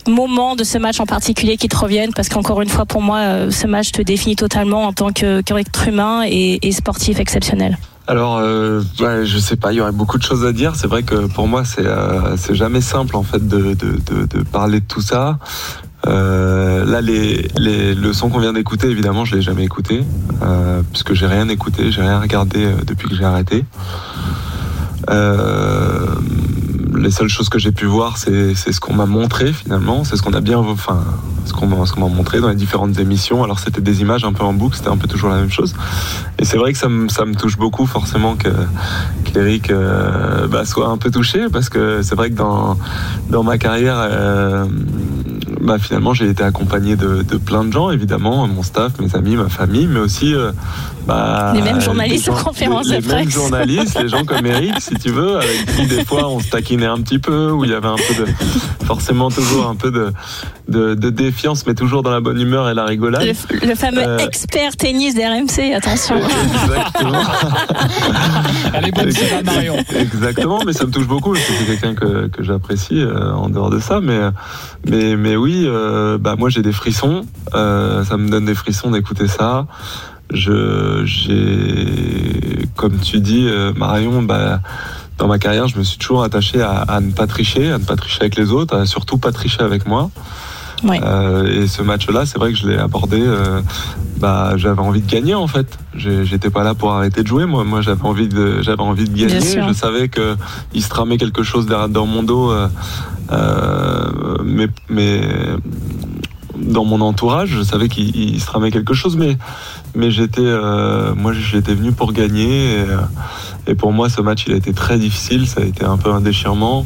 [0.08, 2.14] moments de ce match en particulier qui te reviennent?
[2.14, 6.24] Parce qu'encore une fois pour moi ce match te définit totalement en tant qu'être humain
[6.28, 7.78] et, sportif exceptionnel.
[8.08, 10.76] Alors, ouais, je sais pas, il y aurait beaucoup de choses à dire.
[10.76, 11.86] C'est vrai que pour moi, c'est
[12.38, 13.76] c'est jamais simple en fait de,
[14.52, 15.38] parler de tout ça.
[16.08, 20.04] Euh, là, les, les, le son qu'on vient d'écouter, évidemment, je l'ai jamais écouté,
[20.42, 23.66] euh, puisque j'ai rien écouté, j'ai rien regardé euh, depuis que j'ai arrêté.
[25.10, 26.06] Euh,
[27.02, 30.22] les seules choses que j'ai pu voir, c'est ce qu'on m'a montré finalement, c'est ce
[30.22, 31.04] qu'on a bien, enfin,
[31.46, 33.44] ce qu'on m'a montré dans les différentes émissions.
[33.44, 35.74] Alors c'était des images un peu en boucle, c'était un peu toujours la même chose.
[36.40, 38.50] Et c'est vrai que ça me, ça me touche beaucoup forcément que
[39.26, 42.78] qu'Eric euh, bah, soit un peu touché parce que c'est vrai que dans
[43.30, 43.98] dans ma carrière.
[44.00, 44.66] Euh,
[45.62, 49.36] bah, finalement, j'ai été accompagné de, de, plein de gens, évidemment, mon staff, mes amis,
[49.36, 50.52] ma famille, mais aussi euh,
[51.06, 53.06] bah, les mêmes journalistes en conférence de presse.
[53.06, 56.40] Les mêmes journalistes, les gens comme Eric, si tu veux, avec qui des fois on
[56.40, 58.26] se taquinait un petit peu, où il y avait un peu de,
[58.86, 60.12] forcément toujours un peu de,
[60.68, 63.24] de, de défiance, mais toujours dans la bonne humeur et la rigolade.
[63.24, 66.16] Le, fameux euh, expert tennis d'RMC, attention.
[66.64, 67.24] Exactement.
[68.74, 69.12] Elle est bonne,
[69.46, 69.78] Marion.
[69.96, 73.50] Exactement, mais ça me touche beaucoup, parce que c'est quelqu'un que, que j'apprécie euh, en
[73.50, 74.20] dehors de ça, mais,
[74.86, 79.28] mais, mais oui, euh, bah, moi j'ai des frissons, ça me donne des frissons d'écouter
[79.28, 79.68] ça
[80.34, 84.62] je, j'ai, comme tu dis, Marion, bah,
[85.18, 87.96] dans ma carrière, je me suis toujours attaché à, ne pas tricher, à ne pas
[87.96, 90.10] tricher avec les autres, à surtout pas tricher avec moi.
[90.84, 93.22] Euh, et ce match-là, c'est vrai que je l'ai abordé.
[93.22, 93.62] Euh,
[94.18, 95.78] bah, j'avais envie de gagner en fait.
[95.96, 97.46] J'étais pas là pour arrêter de jouer.
[97.46, 99.40] Moi, moi, j'avais envie de, j'avais envie de gagner.
[99.68, 100.36] Je savais que
[100.74, 102.52] il se tramait quelque chose dans mon dos.
[103.32, 104.08] Euh,
[104.44, 105.22] mais, mais
[106.58, 109.38] dans mon entourage, je savais qu'il se tramait quelque chose, mais
[109.96, 112.80] mais j'étais, euh, moi, j'étais venu pour gagner.
[112.80, 115.48] Et, et, pour moi, ce match, il a été très difficile.
[115.48, 116.86] Ça a été un peu un déchirement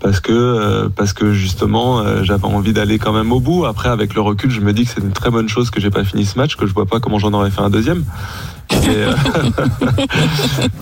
[0.00, 3.64] parce que euh, parce que justement, euh, j'avais envie d'aller quand même au bout.
[3.64, 5.90] Après, avec le recul, je me dis que c'est une très bonne chose que j'ai
[5.90, 8.04] pas fini ce match, que je vois pas comment j'en aurais fait un deuxième.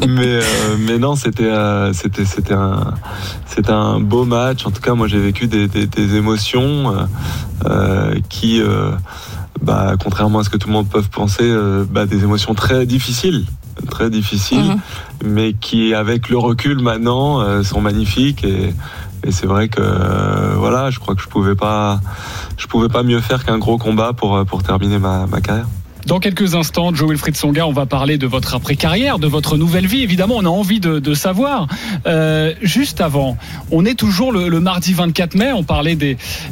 [0.06, 0.40] Mais,
[0.78, 1.52] mais, non, c'était
[1.92, 2.94] c'était c'était un
[3.46, 4.66] c'était un beau match.
[4.66, 7.09] En tout cas, moi, j'ai vécu des émotions
[8.28, 8.61] qui
[9.62, 12.86] bah, contrairement à ce que tout le monde peut penser, euh, bah, des émotions très
[12.86, 13.44] difficiles,
[13.90, 14.80] très difficiles, mhm.
[15.24, 18.44] mais qui, avec le recul maintenant, euh, sont magnifiques.
[18.44, 18.74] Et,
[19.24, 22.00] et c'est vrai que, euh, voilà, je crois que je pouvais pas,
[22.56, 25.66] je pouvais pas mieux faire qu'un gros combat pour pour terminer ma, ma carrière.
[26.06, 29.88] Dans quelques instants, Joe Wilfried Songa, on va parler de votre après-carrière, de votre nouvelle
[29.88, 30.04] vie.
[30.04, 31.66] Évidemment, on a envie de, savoir.
[32.06, 33.36] Euh, juste avant,
[33.72, 35.50] on est toujours le, mardi 24 mai.
[35.52, 35.98] On parlait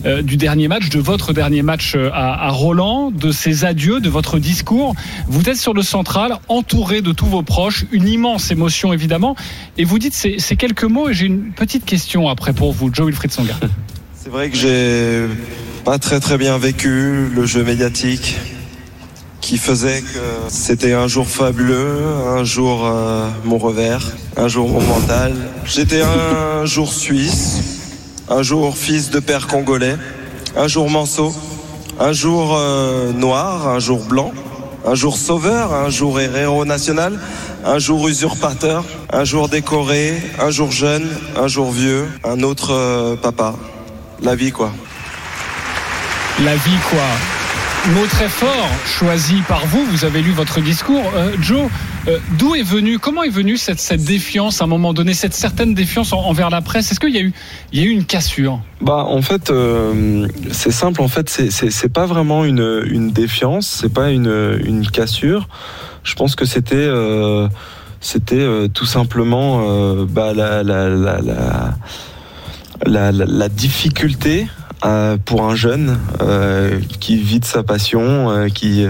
[0.05, 4.01] euh, du dernier match, de votre dernier match euh, à, à, Roland, de ses adieux,
[4.01, 4.97] de votre discours.
[5.29, 9.37] Vous êtes sur le central, entouré de tous vos proches, une immense émotion évidemment.
[9.79, 11.11] Et vous dites ces, ces quelques mots.
[11.11, 13.55] Et j'ai une petite question après pour vous, Joe Wilfried Songa.
[14.15, 15.29] C'est vrai que j'ai
[15.85, 18.37] pas très très bien vécu le jeu médiatique
[19.45, 24.81] qui faisait que c'était un jour fabuleux, un jour euh, mon revers, un jour mon
[24.81, 25.35] mental.
[25.67, 27.61] J'étais un jour suisse,
[28.31, 29.99] un jour fils de père congolais,
[30.57, 31.35] un jour manceau,
[32.01, 34.33] un jour euh, noir, un jour blanc,
[34.87, 37.21] un jour sauveur, un jour héros national,
[37.67, 43.15] un jour usurpateur, un jour décoré, un jour jeune, un jour vieux, un autre euh,
[43.15, 43.55] papa.
[44.23, 44.73] La vie quoi.
[46.43, 47.34] La vie quoi
[47.93, 49.85] mot très fort choisi par vous.
[49.85, 51.05] Vous avez lu votre discours.
[51.15, 51.69] Euh, Joe,
[52.09, 55.35] euh, d'où est venu, comment est venue cette, cette, défiance à un moment donné, cette
[55.35, 56.91] certaine défiance envers la presse?
[56.91, 57.35] Est-ce qu'il y a eu,
[57.73, 58.61] il y a eu une cassure?
[58.81, 61.03] Bah, en fait, euh, c'est simple.
[61.03, 65.49] En fait, c'est pas vraiment une, une défiance, c'est pas une, une cassure.
[66.05, 66.89] Je pense que c'était
[68.01, 70.89] c'était tout simplement bah, la, la,
[73.13, 74.47] la difficulté
[74.85, 78.87] euh, pour un jeune euh, qui vit de sa passion, euh, qui,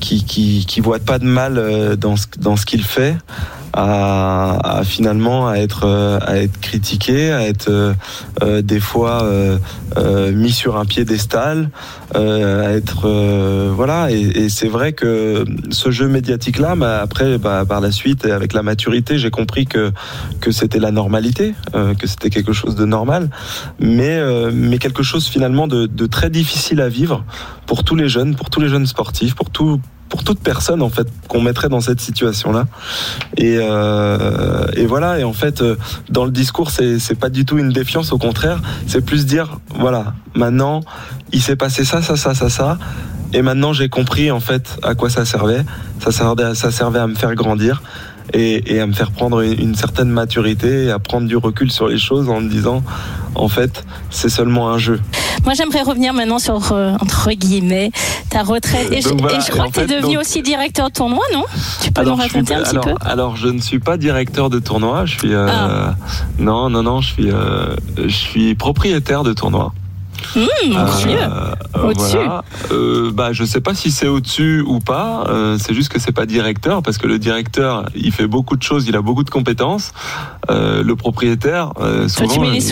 [0.00, 0.24] qui,
[0.66, 3.16] qui, voit pas de mal dans dans ce qu'il fait,
[3.76, 5.86] à, finalement à être
[6.26, 7.94] à être critiqué, à être
[8.42, 9.58] euh, des fois euh,
[9.96, 11.70] euh, mis sur un piédestal,
[12.14, 13.08] à être
[13.74, 14.10] voilà.
[14.10, 18.24] Et, et c'est vrai que ce jeu médiatique là, bah, après bah, par la suite
[18.24, 19.92] et avec la maturité, j'ai compris que
[20.40, 23.28] que c'était la normalité, que c'était quelque chose de normal,
[23.78, 24.20] mais
[24.52, 27.24] mais quelque chose finalement de, de très difficile à vivre
[27.66, 30.88] pour tous les jeunes, pour tous les jeunes sportifs, pour tout pour toute personne en
[30.88, 32.66] fait qu'on mettrait dans cette situation là
[33.36, 35.76] et, euh, et voilà et en fait euh,
[36.10, 38.60] dans le discours c'est c'est pas du tout une défiance au contraire.
[38.86, 40.82] C'est plus dire voilà maintenant
[41.32, 42.78] il s'est passé ça ça ça ça ça
[43.32, 45.64] et maintenant j'ai compris en fait à quoi ça servait.
[46.02, 47.82] Ça servait ça servait à me faire grandir
[48.32, 51.98] et, à me faire prendre une, certaine maturité et à prendre du recul sur les
[51.98, 52.82] choses en me disant
[53.34, 55.00] en fait c'est seulement un jeu.
[55.44, 57.90] Moi j'aimerais revenir maintenant sur euh, entre guillemets
[58.30, 59.08] ta retraite et, je,
[59.50, 61.44] crois que tu es devenu aussi directeur de tournoi non?
[61.82, 62.94] Tu peux nous raconter un petit peu?
[63.00, 65.94] Alors je ne suis pas directeur de tournoi, je suis euh, ah.
[66.38, 69.72] non non non je suis euh, je suis propriétaire de tournoi.
[70.34, 70.40] Mmh,
[70.76, 71.08] au-dessus.
[71.10, 72.16] Euh, Au-dessus.
[72.16, 72.44] voilà.
[72.72, 75.24] Euh, bah, je sais pas si c'est au-dessus ou pas.
[75.28, 78.62] Euh, c'est juste que c'est pas directeur parce que le directeur, il fait beaucoup de
[78.62, 79.92] choses, il a beaucoup de compétences.
[80.50, 82.62] Euh, le propriétaire, euh, Toi, souvent, il,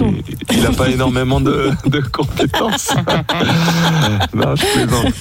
[0.52, 2.90] il a pas énormément de, de compétences.
[4.34, 5.14] non, je plaisante.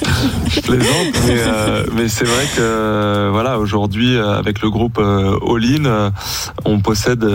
[0.49, 6.11] Je plaisante, mais, mais c'est vrai que voilà, aujourd'hui, avec le groupe All In,
[6.65, 7.25] on possède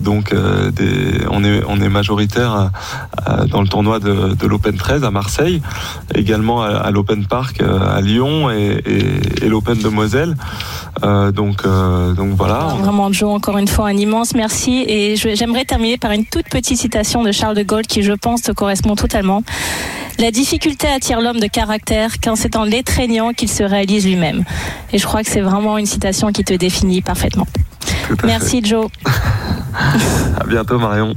[0.00, 0.34] donc
[0.72, 2.70] des, on est on est majoritaire
[3.48, 5.62] dans le tournoi de, de l'Open 13 à Marseille,
[6.14, 10.36] également à, à l'Open Park euh, à Lyon et, et, et l'Open de Moselle.
[11.02, 12.74] Euh, donc euh, donc voilà.
[12.78, 14.84] Vraiment, Joe, encore une fois, un immense merci.
[14.86, 18.42] Et j'aimerais terminer par une toute petite citation de Charles de Gaulle qui, je pense,
[18.42, 19.42] te correspond totalement.
[20.18, 24.44] La difficulté attire l'homme de caractère quand c'est en l'étreignant qu'il se réalise lui-même.
[24.92, 27.46] Et je crois que c'est vraiment une citation qui te définit parfaitement.
[28.24, 28.88] Merci, Joe.
[30.40, 31.16] À bientôt Marion.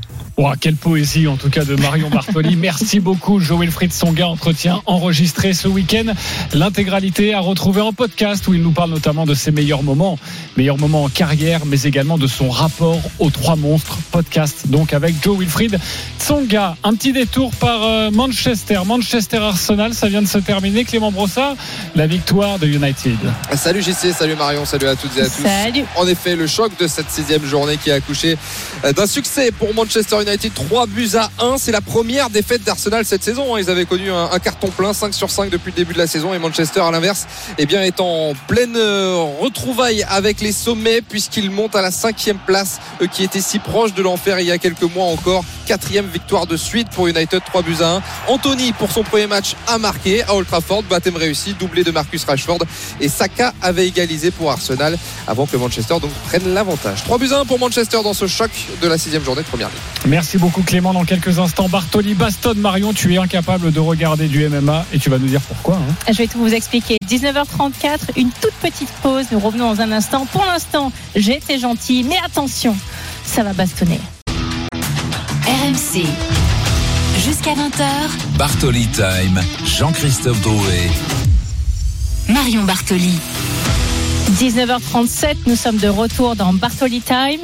[0.62, 2.56] Quelle poésie en tout cas de Marion Bartoli.
[2.58, 6.14] Merci beaucoup Joe Wilfried Songa, entretien enregistré ce week-end.
[6.54, 10.20] L'intégralité à retrouver en podcast où il nous parle notamment de ses meilleurs moments,
[10.56, 13.98] meilleurs moments en carrière, mais également de son rapport aux trois monstres.
[14.12, 15.80] Podcast donc avec Joe Wilfried
[16.20, 16.76] Songa.
[16.84, 20.86] Un petit détour par euh, Manchester, Manchester Arsenal, ça vient de se terminer.
[20.86, 21.56] Clément Brossard,
[21.96, 23.18] la victoire de United.
[23.56, 25.42] Salut JC, salut Marion, salut à toutes et à tous.
[25.42, 25.86] Salut.
[25.96, 28.38] En effet, le choc de cette sixième journée qui a accouché
[28.86, 31.58] euh, d'un succès pour Manchester United, 3 buts à 1.
[31.58, 33.56] C'est la première défaite d'Arsenal cette saison.
[33.56, 33.60] hein.
[33.62, 36.34] Ils avaient connu un, carton plein, 5 sur 5 depuis le début de la saison.
[36.34, 41.50] Et Manchester, à l'inverse, eh bien, est en pleine euh, retrouvaille avec les sommets puisqu'il
[41.50, 44.58] monte à la cinquième place eux qui était si proche de l'enfer il y a
[44.58, 45.46] quelques mois encore.
[45.66, 48.02] Quatrième victoire de suite pour United, 3 buts à 1.
[48.28, 50.84] Anthony, pour son premier match, a marqué à Old Trafford.
[50.84, 52.60] Baptême réussi, doublé de Marcus Rashford.
[53.00, 57.04] Et Saka avait égalisé pour Arsenal avant que Manchester donc prenne l'avantage.
[57.06, 59.70] 3 buts à 1 pour Manchester dans ce choc de la sixième journée de première
[59.70, 60.12] ligue.
[60.18, 60.94] Merci beaucoup Clément.
[60.94, 62.92] Dans quelques instants, Bartoli bastonne Marion.
[62.92, 65.76] Tu es incapable de regarder du MMA et tu vas nous dire pourquoi.
[65.76, 65.94] hein.
[66.12, 66.98] Je vais tout vous expliquer.
[67.08, 69.28] 19h34, une toute petite pause.
[69.32, 70.26] Nous revenons dans un instant.
[70.26, 72.76] Pour l'instant, j'ai été gentil, mais attention,
[73.26, 74.00] ça va bastonner.
[75.46, 76.04] RMC.
[77.24, 77.84] Jusqu'à 20h,
[78.40, 80.90] Bartoli Time, Jean-Christophe Drouet.
[82.28, 83.20] Marion Bartoli.
[84.32, 87.42] 19h37, nous sommes de retour dans Bartoli Time.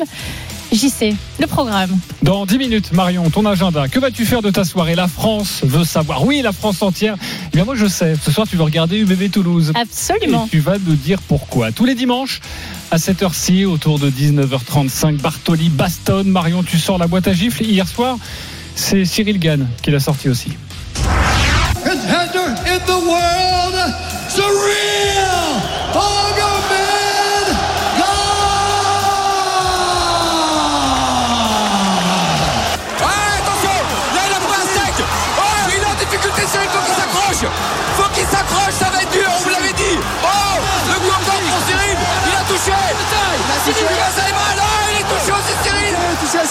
[0.74, 1.98] JC, le programme.
[2.24, 3.88] Dans 10 minutes, Marion, ton agenda.
[3.88, 4.96] Que vas-tu faire de ta soirée?
[4.96, 6.26] La France veut savoir.
[6.26, 7.16] Oui, la France entière.
[7.48, 8.16] Eh bien, moi, je sais.
[8.22, 9.72] Ce soir, tu veux regarder UBB Toulouse.
[9.76, 10.46] Absolument.
[10.48, 11.72] Et tu vas nous dire pourquoi.
[11.72, 12.42] Tous les dimanches,
[12.92, 16.30] à cette heure-ci, autour de 19h35, Bartoli bastonne.
[16.30, 17.64] Marion, tu sors la boîte à gifles.
[17.64, 18.18] Hier soir,
[18.76, 20.50] c'est Cyril Gann qui l'a sorti aussi.
[21.84, 23.76] contender in the world,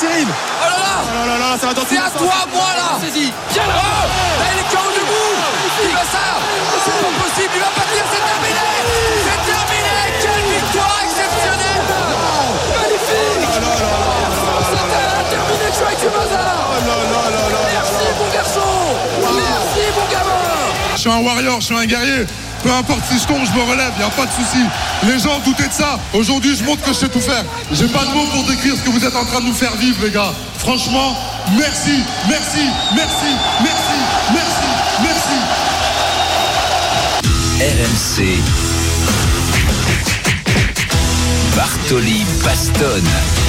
[0.03, 0.27] Cyril.
[0.27, 0.95] Oh là là.
[1.15, 2.99] Oh là là, ça va C'est à toi, moi, là.
[2.99, 3.79] Bien là.
[3.79, 4.11] Oh,
[4.43, 5.35] Là, il est KO debout.
[5.87, 6.27] Il va ça.
[6.83, 8.67] C'est pas possible, il va pas tenir, c'est terminé.
[9.23, 9.95] C'est terminé.
[10.19, 11.87] Quelle victoire exceptionnelle.
[12.75, 13.47] Magnifique.
[14.75, 16.47] C'était terminé, Joël Tumaza
[17.71, 18.71] Merci, mon garçon.
[19.23, 20.51] Merci, mon gamin.
[20.95, 22.27] Je suis un warrior, je suis un guerrier.
[22.65, 24.63] Peu importe si je tombe, je me relève, y a pas de souci.
[25.07, 25.99] Les gens doutaient de ça.
[26.13, 27.45] Aujourd'hui, je montre que je sais tout faire.
[27.73, 29.75] J'ai pas de mots pour décrire ce que vous êtes en train de nous faire
[29.77, 30.33] vivre, les gars.
[30.59, 31.17] Franchement,
[31.59, 33.99] merci, merci, merci, merci,
[34.33, 34.69] merci,
[35.03, 35.37] merci.
[37.61, 38.39] RMC.
[41.57, 43.42] Bartoli bastonne.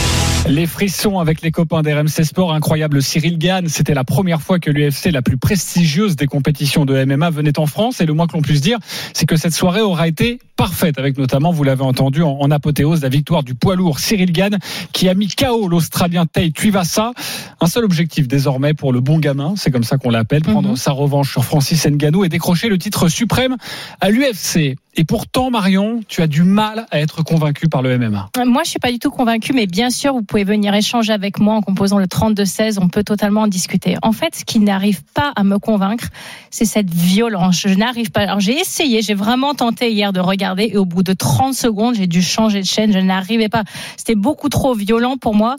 [0.49, 3.69] Les frissons avec les copains d'RMC Sport, incroyable Cyril Gann.
[3.69, 7.65] C'était la première fois que l'UFC, la plus prestigieuse des compétitions de MMA, venait en
[7.65, 8.01] France.
[8.01, 8.77] Et le moins que l'on puisse dire,
[9.13, 13.01] c'est que cette soirée aura été parfaite, avec notamment, vous l'avez entendu, en, en apothéose,
[13.01, 14.59] la victoire du poids lourd Cyril Gann,
[14.91, 17.13] qui a mis KO l'Australien Tay Tuivasa.
[17.61, 20.91] Un seul objectif désormais pour le bon gamin, c'est comme ça qu'on l'appelle, prendre sa
[20.91, 23.55] revanche sur Francis Ngannou et décrocher le titre suprême
[24.01, 24.75] à l'UFC.
[24.95, 28.29] Et pourtant, Marion, tu as du mal à être convaincu par le MMA.
[28.45, 31.39] Moi, je suis pas du tout convaincue, mais bien sûr, vous pouvez venir échanger avec
[31.39, 32.79] moi en composant le 32-16.
[32.81, 33.97] On peut totalement en discuter.
[34.01, 36.07] En fait, ce qui n'arrive pas à me convaincre,
[36.49, 37.59] c'est cette violence.
[37.59, 38.21] Je n'arrive pas.
[38.21, 41.93] Alors, j'ai essayé, j'ai vraiment tenté hier de regarder et au bout de 30 secondes,
[41.93, 42.91] j'ai dû changer de chaîne.
[42.91, 43.63] Je n'arrivais pas.
[43.95, 45.57] C'était beaucoup trop violent pour moi.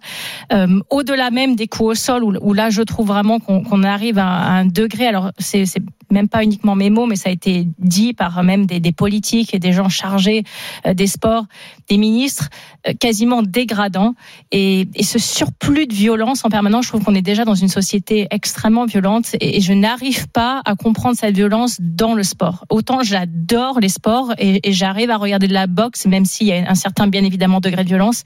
[0.52, 4.26] Euh, Au-delà même des coups au sol, où, là, je trouve vraiment qu'on arrive à,
[4.26, 5.06] un degré.
[5.06, 5.66] Alors, c'est
[6.10, 9.58] même pas uniquement mes mots, mais ça a été dit par même des, politiques et
[9.58, 10.44] des gens chargés
[10.86, 11.44] euh, des sports,
[11.88, 12.48] des ministres,
[12.88, 14.14] euh, quasiment dégradant.
[14.52, 14.63] Et,
[14.94, 18.26] et, ce surplus de violence en permanence, je trouve qu'on est déjà dans une société
[18.30, 22.64] extrêmement violente et, je n'arrive pas à comprendre cette violence dans le sport.
[22.70, 26.52] Autant j'adore les sports et, et j'arrive à regarder de la boxe, même s'il y
[26.52, 28.24] a un certain, bien évidemment, degré de violence.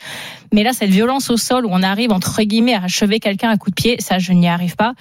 [0.53, 3.57] Mais là, cette violence au sol où on arrive, entre guillemets, à achever quelqu'un à
[3.57, 4.95] coup de pied, ça, je n'y arrive pas.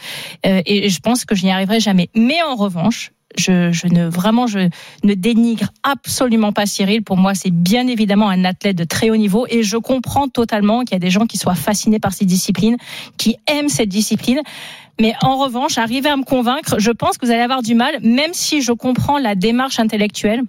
[0.46, 2.10] Euh, et je pense que je n'y arriverai jamais.
[2.16, 4.70] Mais en revanche, je, je, ne vraiment je
[5.04, 7.04] ne dénigre absolument pas Cyril.
[7.04, 10.82] Pour moi, c'est bien évidemment un athlète de très haut niveau et je comprends totalement
[10.82, 12.78] qu'il y a des gens qui soient fascinés par ces disciplines,
[13.18, 14.42] qui aiment cette discipline.
[15.00, 18.00] Mais en revanche, arriver à me convaincre, je pense que vous allez avoir du mal,
[18.02, 20.42] même si je comprends la démarche intellectuelle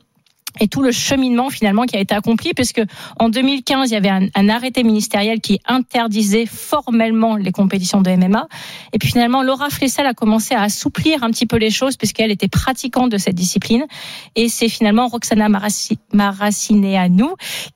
[0.60, 2.82] et tout le cheminement finalement qui a été accompli puisque
[3.18, 8.48] en 2015 il y avait un, arrêté ministériel qui interdisait formellement les compétitions de MMA
[8.92, 12.30] et puis finalement Laura Flessel a commencé à assouplir un petit peu les choses puisqu'elle
[12.30, 13.84] était pratiquante de cette discipline.
[14.36, 15.48] Et c'est finalement Roxana
[16.12, 17.24] Maracineanu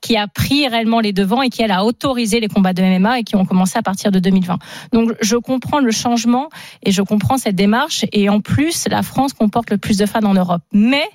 [0.01, 3.19] qui a pris réellement les devants et qui elle a autorisé les combats de MMA
[3.19, 4.57] et qui ont commencé à partir de 2020
[4.91, 6.49] donc je comprends le changement
[6.83, 8.05] et je comprends cette démarche.
[8.11, 10.61] Et en plus la France comporte le plus de fans en Europe.
[10.73, 11.09] Mais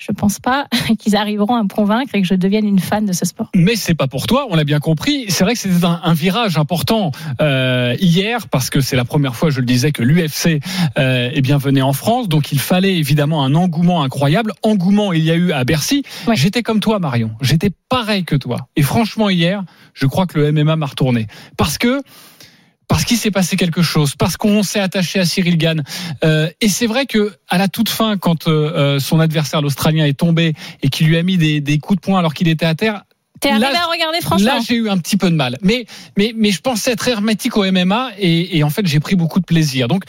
[0.00, 0.66] je pense pas
[0.98, 3.50] qu'ils arriveront à me convaincre et que je devienne une fan de ce sport.
[3.54, 5.26] Mais c'est pas pour toi, on l'a bien compris.
[5.28, 9.36] C'est vrai que c'était un, un, virage important euh, hier parce que c'est la première
[9.36, 10.60] fois, je le disais, que l'UFC
[10.98, 14.52] euh, est bien venait en France, donc il fallait évidemment un engouement incroyable.
[14.62, 16.02] Engouement, il y a eu à Bercy.
[16.26, 16.36] Ouais.
[16.36, 17.32] J'étais comme toi, Marion.
[17.42, 18.68] J'étais pareil que toi.
[18.76, 21.26] Et franchement, hier, je crois que le MMA m'a retourné
[21.56, 22.00] parce que
[22.90, 25.84] parce qu'il s'est passé quelque chose, parce qu'on s'est attaché à Cyril Gann.
[26.24, 30.18] Euh, et c'est vrai que à la toute fin, quand euh, son adversaire, l'Australien, est
[30.18, 32.74] tombé et qu'il lui a mis des, des coups de poing alors qu'il était à
[32.74, 33.04] terre,
[33.40, 35.58] T'es arrivé à regarder franchement Là, j'ai eu un petit peu de mal.
[35.62, 35.86] Mais,
[36.16, 39.40] mais, mais je pensais être hermétique au MMA et, et en fait, j'ai pris beaucoup
[39.40, 39.88] de plaisir.
[39.88, 40.04] Donc,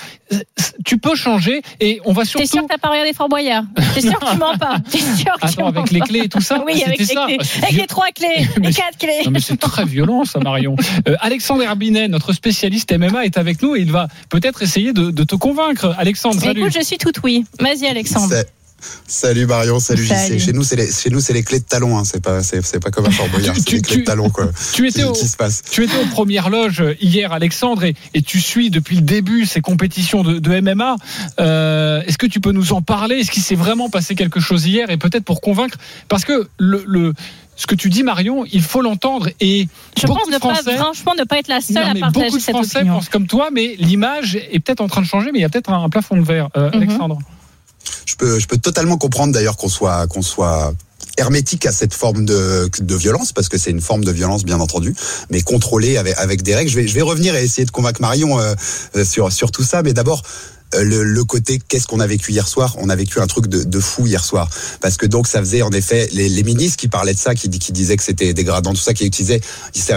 [0.85, 2.45] tu peux changer et on va surtout.
[2.45, 3.63] T'es sûr que t'as pas regardé Fort Boyard?
[3.93, 4.77] T'es sûr que tu mens pas?
[4.89, 7.25] T'es sûr que Attends, avec les clés et tout ça Oui, avec les ça.
[7.25, 7.37] clés.
[7.61, 9.21] Avec les trois clés, les quatre clés.
[9.25, 10.75] Non, mais c'est très violent, ça, Marion.
[11.07, 15.11] Euh, Alexandre Herbinet, notre spécialiste MMA, est avec nous et il va peut-être essayer de,
[15.11, 15.93] de, te convaincre.
[15.97, 16.61] Alexandre, salut.
[16.61, 17.45] Écoute, je suis toute oui.
[17.59, 18.35] Vas-y, Alexandre.
[19.07, 20.39] Salut Marion, salut, salut.
[20.39, 20.45] JC.
[20.45, 21.97] Chez nous, c'est les, chez nous, c'est les clés de talon.
[21.97, 22.03] Hein.
[22.05, 23.55] C'est pas, c'est, pas comme un Fort Boyard.
[23.57, 24.49] c'est les clés de talon, quoi.
[24.73, 25.61] Tu étais, au, qui se passe.
[25.69, 29.61] tu étais aux premières loges hier, Alexandre, et, et, tu suis depuis le début ces
[29.61, 30.95] compétitions de, de MMA.
[31.39, 33.17] Euh, est-ce que tu peux nous en parler?
[33.17, 34.89] Est-ce qu'il s'est vraiment passé quelque chose hier?
[34.89, 35.77] Et peut-être pour convaincre,
[36.07, 37.13] parce que le, le
[37.57, 39.29] ce que tu dis, Marion, il faut l'entendre.
[39.39, 39.67] Et
[39.99, 42.25] je beaucoup pense de Français, pas, franchement ne pas être la seule non, à partager
[42.25, 42.95] beaucoup de cette Français opinion.
[42.95, 45.49] pensent comme toi, mais l'image est peut-être en train de changer, mais il y a
[45.49, 46.77] peut-être un, un plafond de verre, euh, Mhm.
[46.81, 47.19] Alexandre.
[48.05, 50.73] Je peux, je peux totalement comprendre d'ailleurs qu'on soit, qu'on soit
[51.17, 54.59] hermétique à cette forme de, de violence parce que c'est une forme de violence bien
[54.59, 54.95] entendu
[55.29, 56.69] mais contrôlée avec, avec des règles.
[56.69, 58.55] Je vais, je vais revenir et essayer de convaincre Marion euh,
[59.03, 62.47] sur, sur tout ça mais d'abord euh, le, le, côté qu'est-ce qu'on a vécu hier
[62.47, 62.75] soir?
[62.79, 64.49] On a vécu un truc de, de, fou hier soir.
[64.81, 67.49] Parce que donc ça faisait en effet les, les ministres qui parlaient de ça qui,
[67.49, 69.41] qui disaient que c'était dégradant tout ça qui utilisaient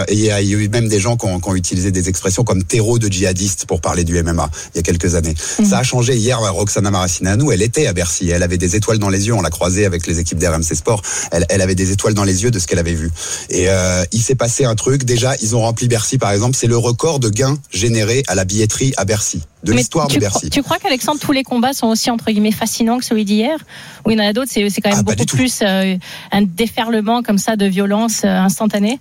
[0.09, 2.63] il y a eu même des gens qui ont, qui ont utilisé des expressions comme
[2.63, 5.33] terreau de djihadistes pour parler du MMA il y a quelques années.
[5.59, 5.65] Mmh.
[5.65, 6.15] ça a changé.
[6.15, 8.29] Hier Roxana Maracineanu elle était à Bercy.
[8.29, 9.33] Elle avait des étoiles dans les yeux.
[9.33, 11.01] On l'a croisée avec les équipes d'RMC Sport.
[11.31, 13.11] Elle, elle, avait des étoiles dans les yeux de ce qu'elle avait vu.
[13.49, 15.03] Et euh, il s'est passé un truc.
[15.03, 16.55] Déjà ils ont rempli Bercy par exemple.
[16.57, 20.49] C'est le record de gains générés à la billetterie à Bercy de l'histoire de Bercy.
[20.49, 23.57] Tu crois qu'Alexandre, tous les combats sont aussi entre guillemets fascinants que celui d'hier?
[24.05, 25.97] Ou il y en a d'autres, c'est quand même ah, beaucoup plus euh,
[26.31, 28.99] un déferlement comme ça de violence euh, instantanée?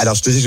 [0.00, 0.42] Alors je te dis,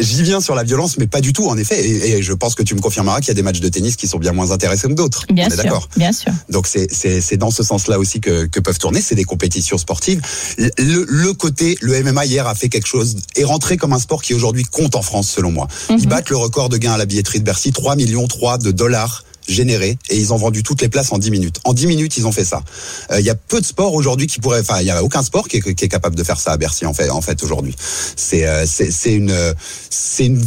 [0.00, 1.78] j'y viens sur la violence, mais pas du tout en effet.
[1.80, 3.94] Et, et je pense que tu me confirmeras qu'il y a des matchs de tennis
[3.96, 5.24] qui sont bien moins intéressants que d'autres.
[5.32, 5.88] Bien On sûr, est d'accord.
[5.96, 6.32] Bien sûr.
[6.48, 9.00] Donc c'est dans ce sens-là aussi que, que, peuvent tourner.
[9.00, 10.20] C'est des compétitions sportives.
[10.58, 14.22] Le, le, côté, le MMA hier a fait quelque chose, est rentré comme un sport
[14.22, 15.66] qui aujourd'hui compte en France selon moi.
[15.66, 16.00] Mm -hmm.
[16.02, 18.70] Ils battent le record de gains à la billetterie de Bercy, 3 millions 3 de
[18.72, 21.60] dollars générés et ils ont vendu toutes les places en 10 minutes.
[21.64, 22.62] En 10 minutes, ils ont fait ça.
[23.10, 25.22] Il euh, y a peu de sports aujourd'hui qui pourraient, enfin, il y a aucun
[25.22, 27.42] sport qui est, qui est, capable de faire ça à Bercy en fait, en fait
[27.42, 27.74] aujourd'hui.
[28.16, 29.54] C'est euh, c'est une
[29.90, 30.42] c'est une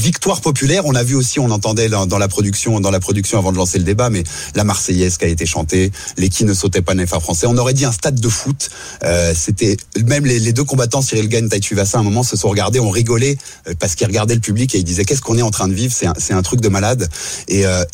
[0.00, 0.86] victoire populaire.
[0.86, 3.78] On a vu aussi, on entendait dans, la production, dans la production avant de lancer
[3.78, 4.24] le débat, mais
[4.54, 7.46] la Marseillaise qui a été chantée, les qui ne sautaient pas nef français.
[7.46, 8.70] On aurait dit un stade de foot.
[9.04, 12.48] Euh, C'était même les, deux combattants, Cyril Gann, Taïtu Vassa, à un moment se sont
[12.48, 15.42] regardés, ont rigolé euh, parce qu'ils regardaient le public et ils disaient qu'est-ce qu'on est
[15.42, 15.92] en train de vivre?
[15.92, 17.08] C'est un, truc de malade.
[17.48, 17.84] Et, euh,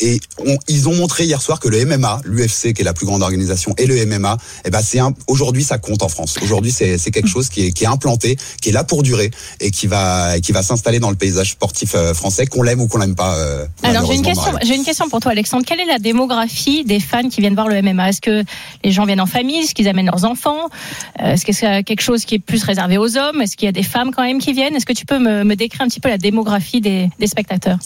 [0.67, 3.73] ils ont montré hier soir que le MMA, l'UFC, qui est la plus grande organisation,
[3.77, 4.81] et le MMA, eh ben
[5.27, 6.35] aujourd'hui ça compte en France.
[6.41, 10.39] Aujourd'hui c'est quelque chose qui est, implanté, qui est là pour durer et qui va
[10.61, 13.35] s'installer dans le paysage sportif euh, français, qu'on l'aime ou qu'on l'aime pas.
[13.37, 15.63] Euh, Alors j'ai une question, j'ai une question pour toi, Alexandre.
[15.65, 18.43] Quelle est la démographie des fans qui viennent voir le MMA Est-ce que
[18.83, 19.57] les gens viennent en famille?
[19.57, 20.69] Est-ce qu'ils amènent leurs enfants?
[21.21, 23.41] Euh, Est-ce que c'est quelque chose qui est plus réservé aux hommes?
[23.41, 24.75] Est-ce qu'il y a des femmes quand même qui viennent?
[24.75, 27.79] Est-ce que tu peux me, me, décrire un petit peu la démographie des, des spectateurs?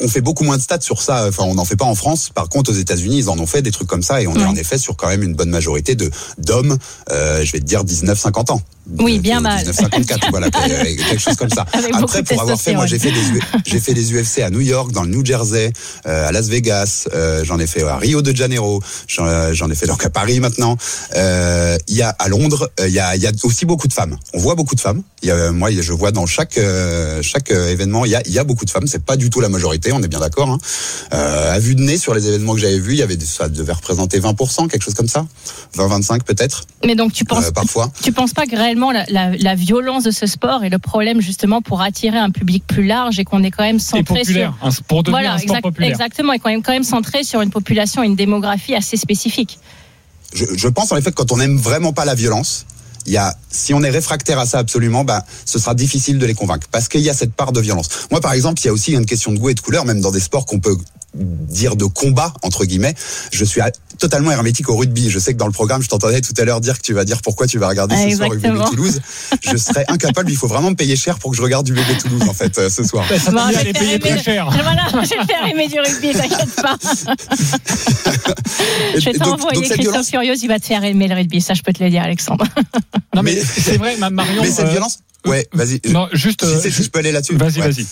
[0.00, 1.26] On fait beaucoup moins de stats sur ça.
[1.28, 2.30] Enfin, on n'en fait pas en France.
[2.32, 4.44] Par contre, aux États-Unis, ils en ont fait des trucs comme ça, et on est
[4.44, 6.78] en effet sur quand même une bonne majorité de d'hommes.
[7.10, 8.62] euh, je vais te dire 19-50 ans.
[8.98, 9.58] Oui, bien mal.
[9.60, 11.64] 1954, voilà, quelque chose comme ça.
[11.72, 14.92] Avec Après, pour avoir fait, moi, j'ai fait des fait des UFC à New York,
[14.92, 15.72] dans le New Jersey,
[16.06, 17.06] euh, à Las Vegas.
[17.14, 18.82] euh, j'en ai fait à Rio de Janeiro.
[19.06, 20.76] J'en euh, ai fait donc à Paris maintenant.
[21.16, 23.92] Euh, Il y a à Londres, euh, il y a, y a aussi beaucoup de
[23.92, 24.16] femmes.
[24.34, 25.02] On voit beaucoup de femmes.
[25.22, 28.16] Il y a, euh, moi, je vois dans chaque euh, chaque euh, événement, il y
[28.16, 28.86] a, y a beaucoup de femmes.
[28.86, 30.48] C'est pas du tout la majorité, on est bien d'accord.
[30.50, 30.58] Hein.
[31.14, 33.48] Euh, à vue de nez, sur les événements que j'avais vus, il y avait ça
[33.48, 35.26] devait représenter 20%, quelque chose comme ça,
[35.76, 36.64] 20-25 peut-être.
[36.84, 37.90] Mais donc tu penses Euh, parfois.
[38.02, 41.20] Tu penses pas que réellement la, la- la violence de ce sport est le problème
[41.20, 44.54] justement pour attirer un public plus large et qu'on est quand même Et centré populaire,
[44.70, 45.90] sur pour devenir voilà un sport exact- populaire.
[45.90, 49.58] exactement et quand même quand même centré sur une population et une démographie assez spécifique.
[50.32, 52.64] je, je pense en effet que quand on aime vraiment pas la violence,
[53.06, 56.26] il y a, si on est réfractaire à ça absolument, bah, ce sera difficile de
[56.26, 57.88] les convaincre parce qu'il y a cette part de violence.
[58.10, 60.00] Moi, par exemple, il y a aussi une question de goût et de couleur, même
[60.00, 60.76] dans des sports qu'on peut
[61.14, 62.94] dire de combat entre guillemets.
[63.32, 65.10] Je suis à- totalement hermétique au rugby.
[65.10, 67.04] Je sais que dans le programme, je t'entendais tout à l'heure dire que tu vas
[67.04, 68.32] dire pourquoi tu vas regarder Ah, ce soir.
[68.32, 69.00] UBB Toulouse.
[69.42, 70.30] Je serais incapable.
[70.30, 72.70] Il faut vraiment me payer cher pour que je regarde UBB Toulouse en fait euh,
[72.70, 73.04] ce soir.
[73.08, 74.48] Ça tombe Bon, je vais très cher.
[74.52, 76.76] aimer- Voilà, je vais te faire aimer du rugby, t'inquiète pas.
[78.98, 81.62] Je vais t'envoyer Christophe violence- Furios, il va te faire aimer le rugby, ça je
[81.62, 82.44] peux te le dire Alexandre.
[83.14, 84.42] Non, mais, Mais- c'est vrai, ma- Marion.
[84.42, 85.80] Mais cette euh, violence, ouais, vas-y.
[85.90, 86.44] Non, juste.
[86.44, 87.36] Si, euh, c'est- si je peux aller là-dessus.
[87.36, 87.70] Vas-y, Ouais.
[87.70, 87.86] vas-y.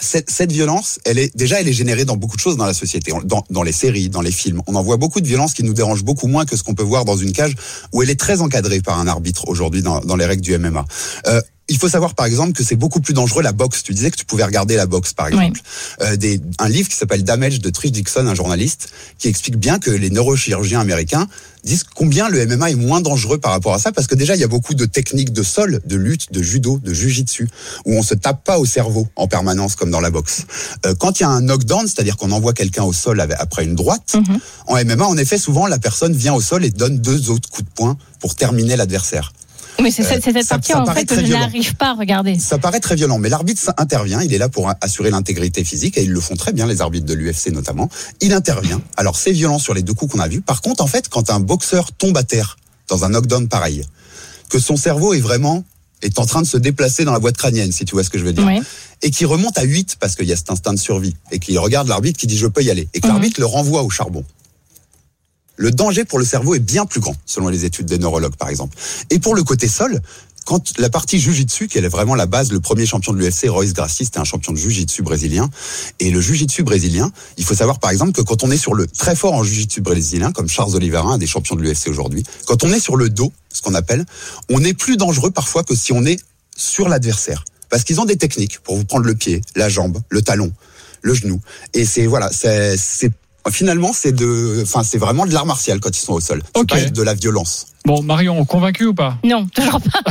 [0.00, 2.74] Cette, cette violence, elle est déjà, elle est générée dans beaucoup de choses dans la
[2.74, 4.62] société, dans, dans les séries, dans les films.
[4.66, 6.82] On en voit beaucoup de violences qui nous dérangent beaucoup moins que ce qu'on peut
[6.82, 7.54] voir dans une cage
[7.92, 10.84] où elle est très encadrée par un arbitre aujourd'hui dans, dans les règles du MMA.
[11.26, 13.82] Euh, il faut savoir par exemple que c'est beaucoup plus dangereux la boxe.
[13.82, 15.60] Tu disais que tu pouvais regarder la boxe par exemple.
[16.02, 19.78] Euh, des, un livre qui s'appelle Damage de Trish Dixon, un journaliste, qui explique bien
[19.78, 21.26] que les neurochirurgiens américains
[21.64, 24.40] disent combien le MMA est moins dangereux par rapport à ça, parce que déjà il
[24.40, 27.48] y a beaucoup de techniques de sol, de lutte, de judo, de jujitsu,
[27.86, 30.44] où on se tape pas au cerveau en permanence comme dans la boxe.
[30.84, 33.74] Euh, quand il y a un knockdown, c'est-à-dire qu'on envoie quelqu'un au sol après une
[33.74, 34.16] droite,
[34.66, 37.66] en MMA en effet souvent la personne vient au sol et donne deux autres coups
[37.66, 39.32] de poing pour terminer l'adversaire.
[39.82, 41.40] Mais c'est cette, c'est cette Euh, ça- partie ça en fait que je violent.
[41.40, 42.38] n'arrive pas à regarder.
[42.38, 44.20] Ça paraît très violent, mais l'arbitre intervient.
[44.22, 47.06] Il est là pour assurer l'intégrité physique et ils le font très bien, les arbitres
[47.06, 47.88] de l'UFC notamment.
[48.20, 48.80] Il intervient.
[48.96, 50.40] Alors c'est violent sur les deux coups qu'on a vus.
[50.42, 52.56] Par contre, en fait, quand un boxeur tombe à terre
[52.88, 53.84] dans un knockdown pareil,
[54.48, 55.64] que son cerveau est vraiment
[56.02, 58.18] est en train de se déplacer dans la boîte crânienne, si tu vois ce que
[58.18, 58.60] je veux dire, Oui.
[59.00, 61.58] et qui remonte à 8 parce qu'il y a cet instinct de survie, et qu'il
[61.58, 63.12] regarde l'arbitre qui dit je peux y aller, et que Mhm.
[63.14, 64.22] l'arbitre le renvoie au charbon.
[65.56, 68.48] Le danger pour le cerveau est bien plus grand, selon les études des neurologues, par
[68.48, 68.76] exemple.
[69.10, 70.00] Et pour le côté sol,
[70.46, 73.72] quand la partie jujitsu, qui est vraiment la base, le premier champion de l'UFC, Royce
[73.72, 75.48] Gracie, c'était un champion de jujitsu brésilien.
[76.00, 78.86] Et le jujitsu brésilien, il faut savoir par exemple que quand on est sur le
[78.86, 82.62] très fort en jujitsu brésilien, comme Charles Oliveira, un des champions de l'UFC aujourd'hui, quand
[82.64, 84.04] on est sur le dos, ce qu'on appelle,
[84.50, 86.18] on est plus dangereux parfois que si on est
[86.56, 87.44] sur l'adversaire.
[87.70, 90.52] Parce qu'ils ont des techniques pour vous prendre le pied, la jambe, le talon,
[91.00, 91.40] le genou.
[91.72, 93.10] Et c'est voilà, c'est c'est-
[93.50, 96.42] finalement c'est de, enfin c'est vraiment de l'art martial quand ils sont au sol.
[96.54, 96.68] C'est Ok.
[96.68, 97.66] pas de la violence.
[97.86, 99.18] Bon, Marion, convaincu ou pas?
[99.24, 100.00] Non, toujours pas.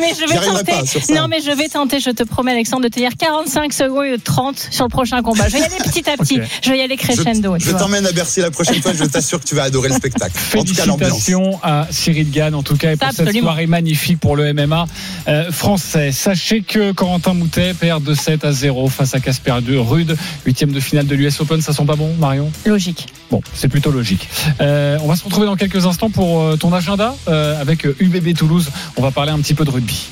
[0.00, 0.72] mais je vais tenter.
[0.72, 1.14] pas.
[1.14, 4.68] Non, mais je vais tenter, je te promets, Alexandre, de tenir 45 secondes et 30
[4.70, 5.46] sur le prochain combat.
[5.48, 6.40] Je vais y aller petit à petit.
[6.62, 7.54] Je vais y aller crescendo.
[7.58, 8.94] Je t'emmène à Bercy la prochaine fois.
[8.94, 10.32] Je t'assure que tu vas adorer le spectacle.
[10.56, 11.10] En tout cas l'ambiance.
[11.10, 13.48] Félicitations à Cyril Gann, en tout cas, et pour cette Absolument.
[13.48, 14.86] soirée magnifique pour le MMA
[15.28, 16.12] euh, français.
[16.12, 20.16] Sachez que Corentin Moutet perd de 7 à 0 face à Casper de Rude,
[20.46, 21.60] huitième de finale de l'US Open.
[21.60, 22.50] Ça sent pas bon, Marion?
[22.64, 23.08] Logique.
[23.30, 24.28] Bon, c'est plutôt logique.
[24.60, 28.36] Euh, on va se retrouver dans quelques instants pour euh, ton agenda euh, avec UBB
[28.36, 28.70] Toulouse.
[28.96, 30.08] On va parler un petit peu de rugby.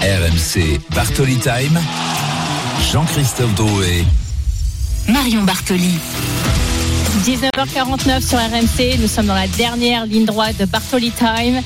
[0.00, 1.78] RMC Bartoli Time.
[2.90, 4.04] Jean-Christophe Drouet.
[5.08, 5.98] Marion Bartoli.
[7.18, 8.98] 19h49 sur RMC.
[9.00, 11.60] Nous sommes dans la dernière ligne droite de Bartoli Time.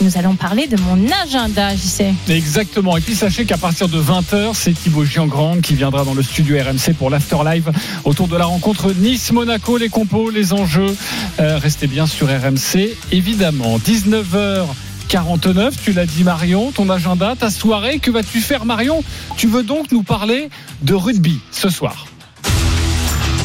[0.00, 2.14] Nous allons parler de mon agenda, j'y sais.
[2.28, 2.96] Exactement.
[2.96, 6.56] Et puis sachez qu'à partir de 20h, c'est Thibaut Giangrande qui viendra dans le studio
[6.58, 7.70] RMC pour l'After Live
[8.04, 10.96] autour de la rencontre Nice-Monaco, les compos, les enjeux.
[11.38, 13.78] Euh, restez bien sur RMC, évidemment.
[13.78, 14.66] 19h.
[15.08, 19.04] 49, tu l'as dit Marion, ton agenda, ta soirée, que vas-tu faire Marion?
[19.36, 20.48] Tu veux donc nous parler
[20.82, 22.06] de rugby ce soir?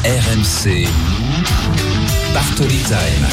[0.04, 0.88] RMC
[2.34, 3.26] Bartoli Time.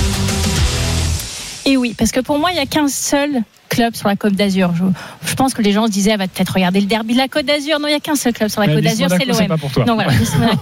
[1.65, 4.33] Et oui, parce que pour moi, il n'y a qu'un seul club sur la Côte
[4.33, 4.73] d'Azur.
[4.75, 4.83] Je,
[5.29, 7.27] je pense que les gens se disaient, elle va peut-être regarder le derby de la
[7.27, 7.79] Côte d'Azur.
[7.79, 9.47] Non, il n'y a qu'un seul club sur la Mais Côte d'Azur, c'est l'OM.
[9.47, 9.85] pas pour toi.
[9.85, 10.11] Donc voilà,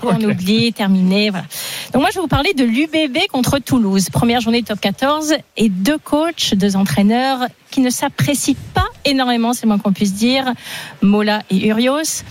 [0.03, 1.29] on oublie, terminé.
[1.29, 1.45] Voilà.
[1.93, 4.09] Donc moi, je vais vous parler de l'UBB contre Toulouse.
[4.11, 7.39] Première journée de top 14 et deux coachs, deux entraîneurs
[7.71, 10.53] qui ne s'apprécient pas énormément, c'est le moins qu'on puisse dire,
[11.01, 12.23] Mola et Urios.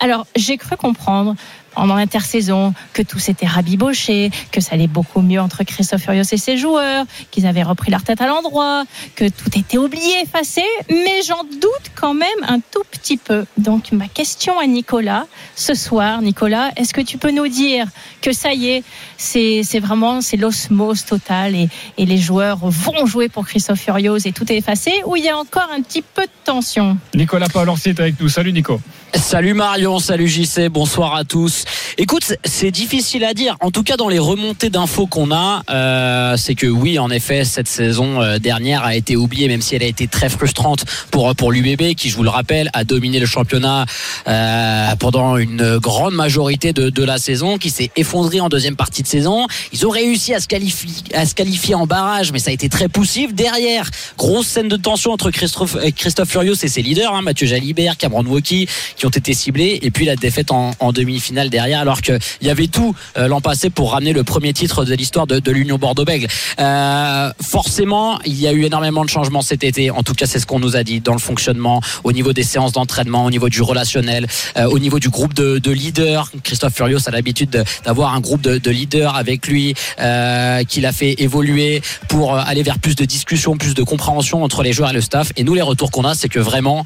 [0.00, 1.36] Alors, j'ai cru comprendre
[1.76, 6.36] en intersaison que tout s'était rabiboché, que ça allait beaucoup mieux entre Christophe Furios et
[6.36, 11.22] ses joueurs, qu'ils avaient repris leur tête à l'endroit, que tout était oublié, effacé, mais
[11.26, 13.44] j'en doute quand même un tout petit peu.
[13.58, 17.86] Donc ma question à Nicolas, ce soir, Nicolas, est-ce que tu peux nous dire
[18.20, 18.84] que ça y est,
[19.16, 21.68] c'est vraiment c'est l'osmose totale et,
[21.98, 25.28] et les joueurs vont jouer pour Christophe Furios et tout est effacé ou il y
[25.28, 26.96] a encore un petit peu de tension?
[27.14, 28.28] Nicolas Paolorsi est avec nous.
[28.28, 28.80] Salut Nico.
[29.16, 31.64] Salut Marion, salut JC, bonsoir à tous.
[31.98, 33.56] Écoute, c'est difficile à dire.
[33.60, 37.44] En tout cas, dans les remontées d'infos qu'on a, euh, c'est que oui, en effet,
[37.44, 41.32] cette saison euh, dernière a été oubliée, même si elle a été très frustrante pour
[41.36, 43.86] pour l'UBB, qui, je vous le rappelle, a dominé le championnat
[44.26, 49.02] euh, pendant une grande majorité de, de la saison, qui s'est effondré en deuxième partie
[49.02, 49.46] de saison.
[49.72, 52.68] Ils ont réussi à se qualifier à se qualifier en barrage, mais ça a été
[52.68, 53.32] très poussif.
[53.32, 53.88] Derrière,
[54.18, 57.96] grosse scène de tension entre Christophe, euh, Christophe Furios et ses leaders, hein, Mathieu Jalibert,
[57.96, 62.18] Cameron Wauquiez, qui ont été ciblés, et puis la défaite en, demi-finale derrière, alors qu'il
[62.42, 65.76] y avait tout euh, l'an passé pour ramener le premier titre de l'histoire de, l'Union
[65.78, 66.28] Bordeaux-Bègles.
[66.58, 69.90] Euh, forcément, il y a eu énormément de changements cet été.
[69.90, 72.42] En tout cas, c'est ce qu'on nous a dit dans le fonctionnement, au niveau des
[72.42, 74.26] séances d'entraînement, au niveau du relationnel,
[74.56, 76.30] euh, au niveau du groupe de, de leaders.
[76.42, 80.86] Christophe Furios a l'habitude de- d'avoir un groupe de, de leaders avec lui, euh, qu'il
[80.86, 84.90] a fait évoluer pour aller vers plus de discussion, plus de compréhension entre les joueurs
[84.90, 85.32] et le staff.
[85.36, 86.84] Et nous, les retours qu'on a, c'est que vraiment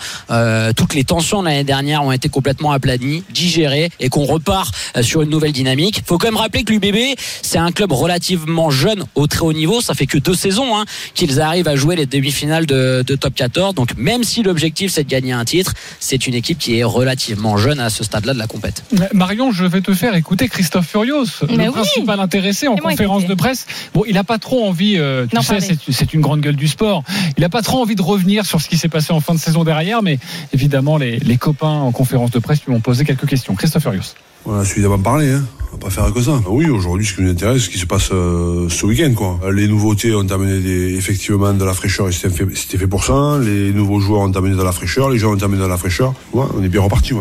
[0.77, 5.03] toutes les tensions de l'année dernière ont été complètement aplanies, digérées, et qu'on repart euh,
[5.03, 6.03] sur une nouvelle dynamique.
[6.07, 9.81] Faut quand même rappeler que l'UBB, c'est un club relativement jeune au très haut niveau.
[9.81, 10.85] Ça fait que deux saisons hein,
[11.15, 13.75] qu'ils arrivent à jouer les demi-finales de, de top 14.
[13.75, 17.57] Donc même si l'objectif c'est de gagner un titre, c'est une équipe qui est relativement
[17.57, 18.83] jeune à ce stade-là de la compète.
[19.13, 21.73] Marion, je vais te faire écouter Christophe Furios, Mais le oui.
[21.73, 23.67] principal intéressé en conférence de presse.
[23.95, 26.57] Bon, il n'a pas trop envie, euh, tu Non, sais, c'est- c'est une grande gueule
[26.57, 27.03] du sport.
[27.37, 29.39] Il n'a pas trop envie de revenir sur ce qui s'est passé en fin de
[29.41, 30.19] saison derrière, mais
[30.53, 33.55] évidemment, les, les copains en conférence de presse lui ont posé quelques questions.
[33.55, 34.15] Christophe Furios.
[34.47, 35.45] On a suffisamment parlé, hein.
[35.71, 36.41] On va pas faire que ça.
[36.47, 39.41] Oui, aujourd'hui, ce qui nous intéresse, c'est ce qui se passe euh, ce week-end, quoi.
[39.53, 43.39] Les nouveautés ont amené des, effectivement de la fraîcheur et c'était fait, pour ça.
[43.43, 46.15] Les nouveaux joueurs ont amené de la fraîcheur, les gens ont amené de la fraîcheur.
[46.33, 47.13] On est bien reparti.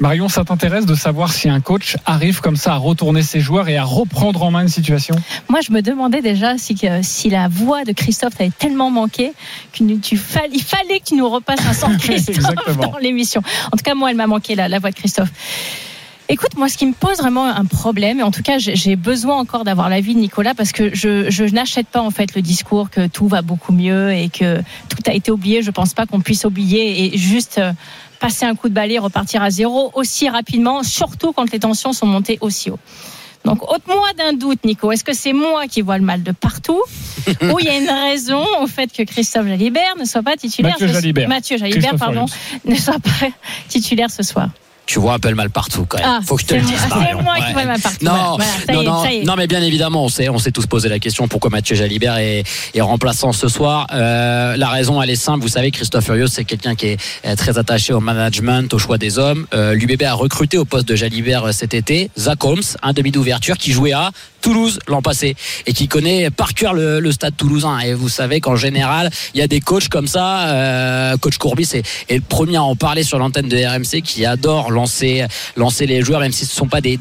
[0.00, 3.68] Marion, ça t'intéresse de savoir si un coach arrive comme ça à retourner ses joueurs
[3.68, 5.14] et à reprendre en main une situation?
[5.50, 6.74] Moi, je me demandais déjà si,
[7.28, 9.32] la voix de Christophe t'avait tellement manqué
[9.72, 13.42] qu'il tu fall- il fallait que tu nous repasses un son Christophe dans l'émission.
[13.66, 15.28] En tout cas, moi, elle m'a manqué la, la voix de Christophe.
[16.30, 18.94] Écoute, moi, ce qui me pose vraiment un problème, et en tout cas, j'ai j'ai
[18.96, 22.40] besoin encore d'avoir l'avis de Nicolas parce que je, je n'achète pas en fait le
[22.40, 25.60] discours que tout va beaucoup mieux et que tout a été oublié.
[25.60, 27.72] Je pense pas qu'on puisse oublier et juste euh,
[28.20, 32.06] passer un coup de balai, repartir à zéro aussi rapidement, surtout quand les tensions sont
[32.06, 32.78] montées aussi haut.
[33.44, 34.92] Donc, ôte-moi d'un doute, Nico.
[34.92, 36.82] Est-ce que c'est moi qui vois le mal de partout
[37.42, 40.72] ou il y a une raison au fait que Christophe Jalibert ne soit pas titulaire
[40.72, 41.28] Mathieu ce- Jalibert.
[41.28, 42.26] Mathieu Jalibert, pardon,
[42.66, 43.28] ne soit pas
[43.68, 44.50] titulaire ce soir?
[44.90, 46.06] Tu vois un peu le mal partout quand même.
[46.08, 46.74] Ah, Faut que je te le dise.
[46.82, 47.22] c'est Marion.
[47.22, 48.04] moi qui vois le mal partout.
[48.04, 50.88] Non, Voilà, non, est, non, non, mais bien évidemment, on s'est, on s'est tous posé
[50.88, 52.42] la question pourquoi Mathieu Jalibert est,
[52.74, 53.86] est remplaçant ce soir.
[53.92, 55.42] Euh, la raison, elle est simple.
[55.42, 59.20] Vous savez, Christophe Furios, c'est quelqu'un qui est très attaché au management, au choix des
[59.20, 59.46] hommes.
[59.54, 63.12] Euh, L'UBB a recruté au poste de Jalibert euh, cet été Zach Holmes, un demi
[63.12, 64.10] d'ouverture qui jouait à
[64.40, 65.36] Toulouse l'an passé
[65.66, 67.78] et qui connaît par cœur le, stade toulousain.
[67.80, 70.48] Et vous savez qu'en général, il y a des coachs comme ça.
[70.48, 74.70] Euh, coach Courbis est, le premier à en parler sur l'antenne de RMC qui adore
[74.70, 75.24] lancer,
[75.56, 76.98] lancer les joueurs, même si ce ne sont pas des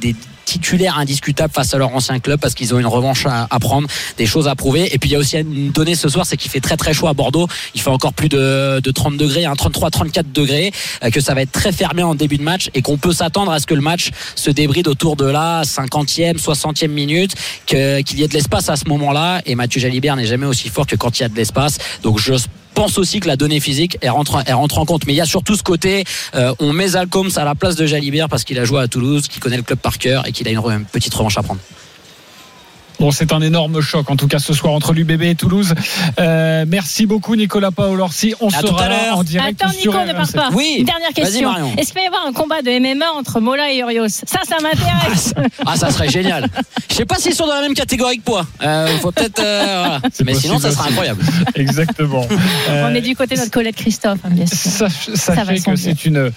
[0.49, 3.87] titulaires indiscutables face à leur ancien club parce qu'ils ont une revanche à, prendre,
[4.17, 4.93] des choses à prouver.
[4.93, 6.91] Et puis il y a aussi une donnée ce soir, c'est qu'il fait très très
[6.91, 7.47] chaud à Bordeaux.
[7.75, 10.71] Il fait encore plus de, de 30 degrés, hein, 33, 34 degrés,
[11.03, 13.51] euh, que ça va être très fermé en début de match et qu'on peut s'attendre
[13.51, 17.35] à ce que le match se débride autour de la 50e, 60e minute,
[17.67, 19.41] qu'il y ait de l'espace à ce moment-là.
[19.45, 21.77] Et Mathieu Jalibert n'est jamais aussi fort que quand il y a de l'espace.
[22.01, 22.33] Donc je
[22.79, 24.37] pense aussi que la donnée physique elle rentre,
[24.77, 25.05] en compte.
[25.05, 27.85] Mais il y a surtout ce côté, euh, on met Zalcombs à la place de
[27.85, 30.47] Jalibert parce qu'il a joué à Toulouse, qu'il connaît le club par cœur et qu'il
[30.47, 31.59] a une petite revanche à prendre.
[32.99, 35.73] Bon, c'est un énorme choc, en tout cas ce soir entre l'UBB et Toulouse.
[36.19, 38.33] Euh, merci beaucoup Nicolas Paolorsi.
[38.41, 39.17] On À tout sera à l'heure.
[39.17, 40.33] en direct Attends, sur Nico, ne pars RMC.
[40.33, 40.49] pas.
[40.53, 40.75] Oui.
[40.79, 41.49] Une dernière question.
[41.77, 44.09] Est-ce qu'il va y avoir un combat de MMA entre Mola et Urios?
[44.09, 45.33] Ça, ça m'intéresse.
[45.65, 46.47] Ah, ça serait génial.
[46.89, 48.45] Je sais pas s'ils sont dans la même catégorie que poids.
[48.63, 49.39] Euh, faut peut-être.
[49.41, 50.01] euh, voilà.
[50.25, 51.23] Mais sinon, ça sera incroyable.
[51.55, 52.27] Exactement.
[52.69, 54.57] Euh, On est du côté de notre collègue Christophe, hein, bien sûr.
[54.57, 56.31] Sach- Ça Sachez sans que c'est une, euh,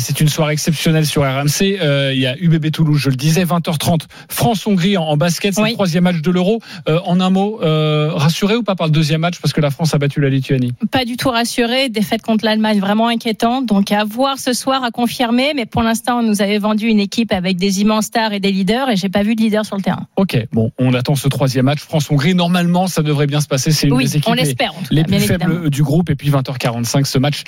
[0.00, 1.78] c'est une soirée exceptionnelle sur RMC.
[1.80, 4.00] Euh, il y a UBB Toulouse, je le disais, 20h30.
[4.28, 5.68] France-Hongrie en, en basket, c'est Oui.
[5.70, 6.60] le troisième match de l'Euro.
[6.88, 9.70] Euh, en un mot, euh, rassuré ou pas par le deuxième match parce que la
[9.70, 10.72] France a battu la Lituanie?
[10.90, 11.88] Pas du tout rassuré.
[11.88, 13.66] Défaite contre l'Allemagne vraiment inquiétante.
[13.66, 15.52] Donc à voir ce soir, à confirmer.
[15.54, 18.52] Mais pour l'instant, on nous avait vendu une équipe avec des immenses stars et des
[18.52, 20.06] leaders et j'ai pas vu de leader sur le terrain.
[20.16, 21.80] Ok, bon, on attend ce troisième match.
[21.80, 23.70] France-Hongrie, normalement, ça devrait bien se passer.
[23.72, 25.68] C'est une Oui, des équipes on les- l'espère, en tout les cas, plus faibles évidemment.
[25.68, 26.10] du groupe.
[26.10, 27.42] Et puis 20h45, ce match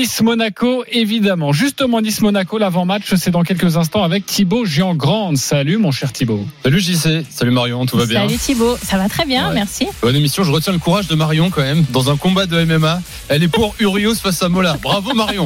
[0.00, 1.52] Nice-Monaco, évidemment.
[1.52, 5.36] Justement, Nice-Monaco, l'avant-match, c'est dans quelques instants avec Thibaut Giangrande.
[5.36, 6.44] Salut, mon cher Thibaut.
[6.64, 9.86] Salut JC, salut Marion, tout va bien Salut Thibaut, ça va très bien, merci.
[10.02, 13.00] Bonne émission, je retiens le courage de Marion quand même dans un combat de MMA.
[13.28, 14.76] Elle est pour Urios face à Mola.
[14.82, 15.44] Bravo Marion.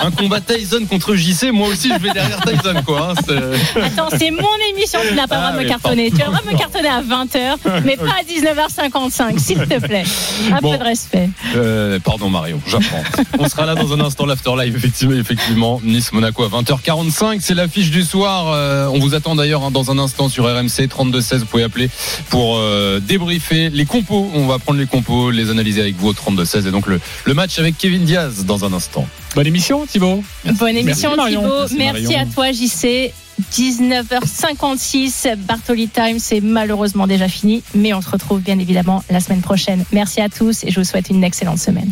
[0.00, 3.12] Qu'un combat Tyson contre JC, moi aussi je vais derrière Tyson quoi.
[3.18, 3.44] hein,
[3.82, 6.10] Attends, c'est mon émission, tu n'as pas le droit Ah de me oui, cartonner.
[6.10, 9.78] Tu as le droit de me cartonner à 20h, mais pas à 19h55, s'il te
[9.80, 10.04] plaît.
[10.52, 10.72] Un Bon.
[10.72, 11.28] peu de respect.
[11.56, 13.02] Euh, pardon Marion, j'apprends.
[13.38, 15.80] On sera là dans un instant, l'afterlive, effectivement, effectivement.
[15.84, 18.46] Nice-Monaco à 20h45, c'est l'affiche du soir.
[18.52, 21.40] Euh, on vous attend d'ailleurs hein, dans un instant sur RMC 3216.
[21.40, 21.90] Vous pouvez appeler
[22.30, 24.30] pour euh, débriefer les compos.
[24.34, 27.34] On va prendre les compos, les analyser avec vous au 3216 et donc le, le
[27.34, 29.06] match avec Kevin Diaz dans un instant.
[29.34, 30.22] Bonne émission Thibaut.
[30.44, 31.12] Bonne émission.
[31.26, 31.66] Thibaut.
[31.76, 33.12] Merci, à toi JC.
[33.50, 39.40] 19h56, Bartoli Time, c'est malheureusement déjà fini, mais on se retrouve bien évidemment la semaine
[39.40, 39.84] prochaine.
[39.90, 41.90] Merci à tous et je vous souhaite une excellente semaine.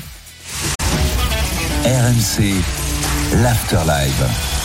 [1.85, 2.55] RMC,
[3.43, 4.60] l'Afterlive.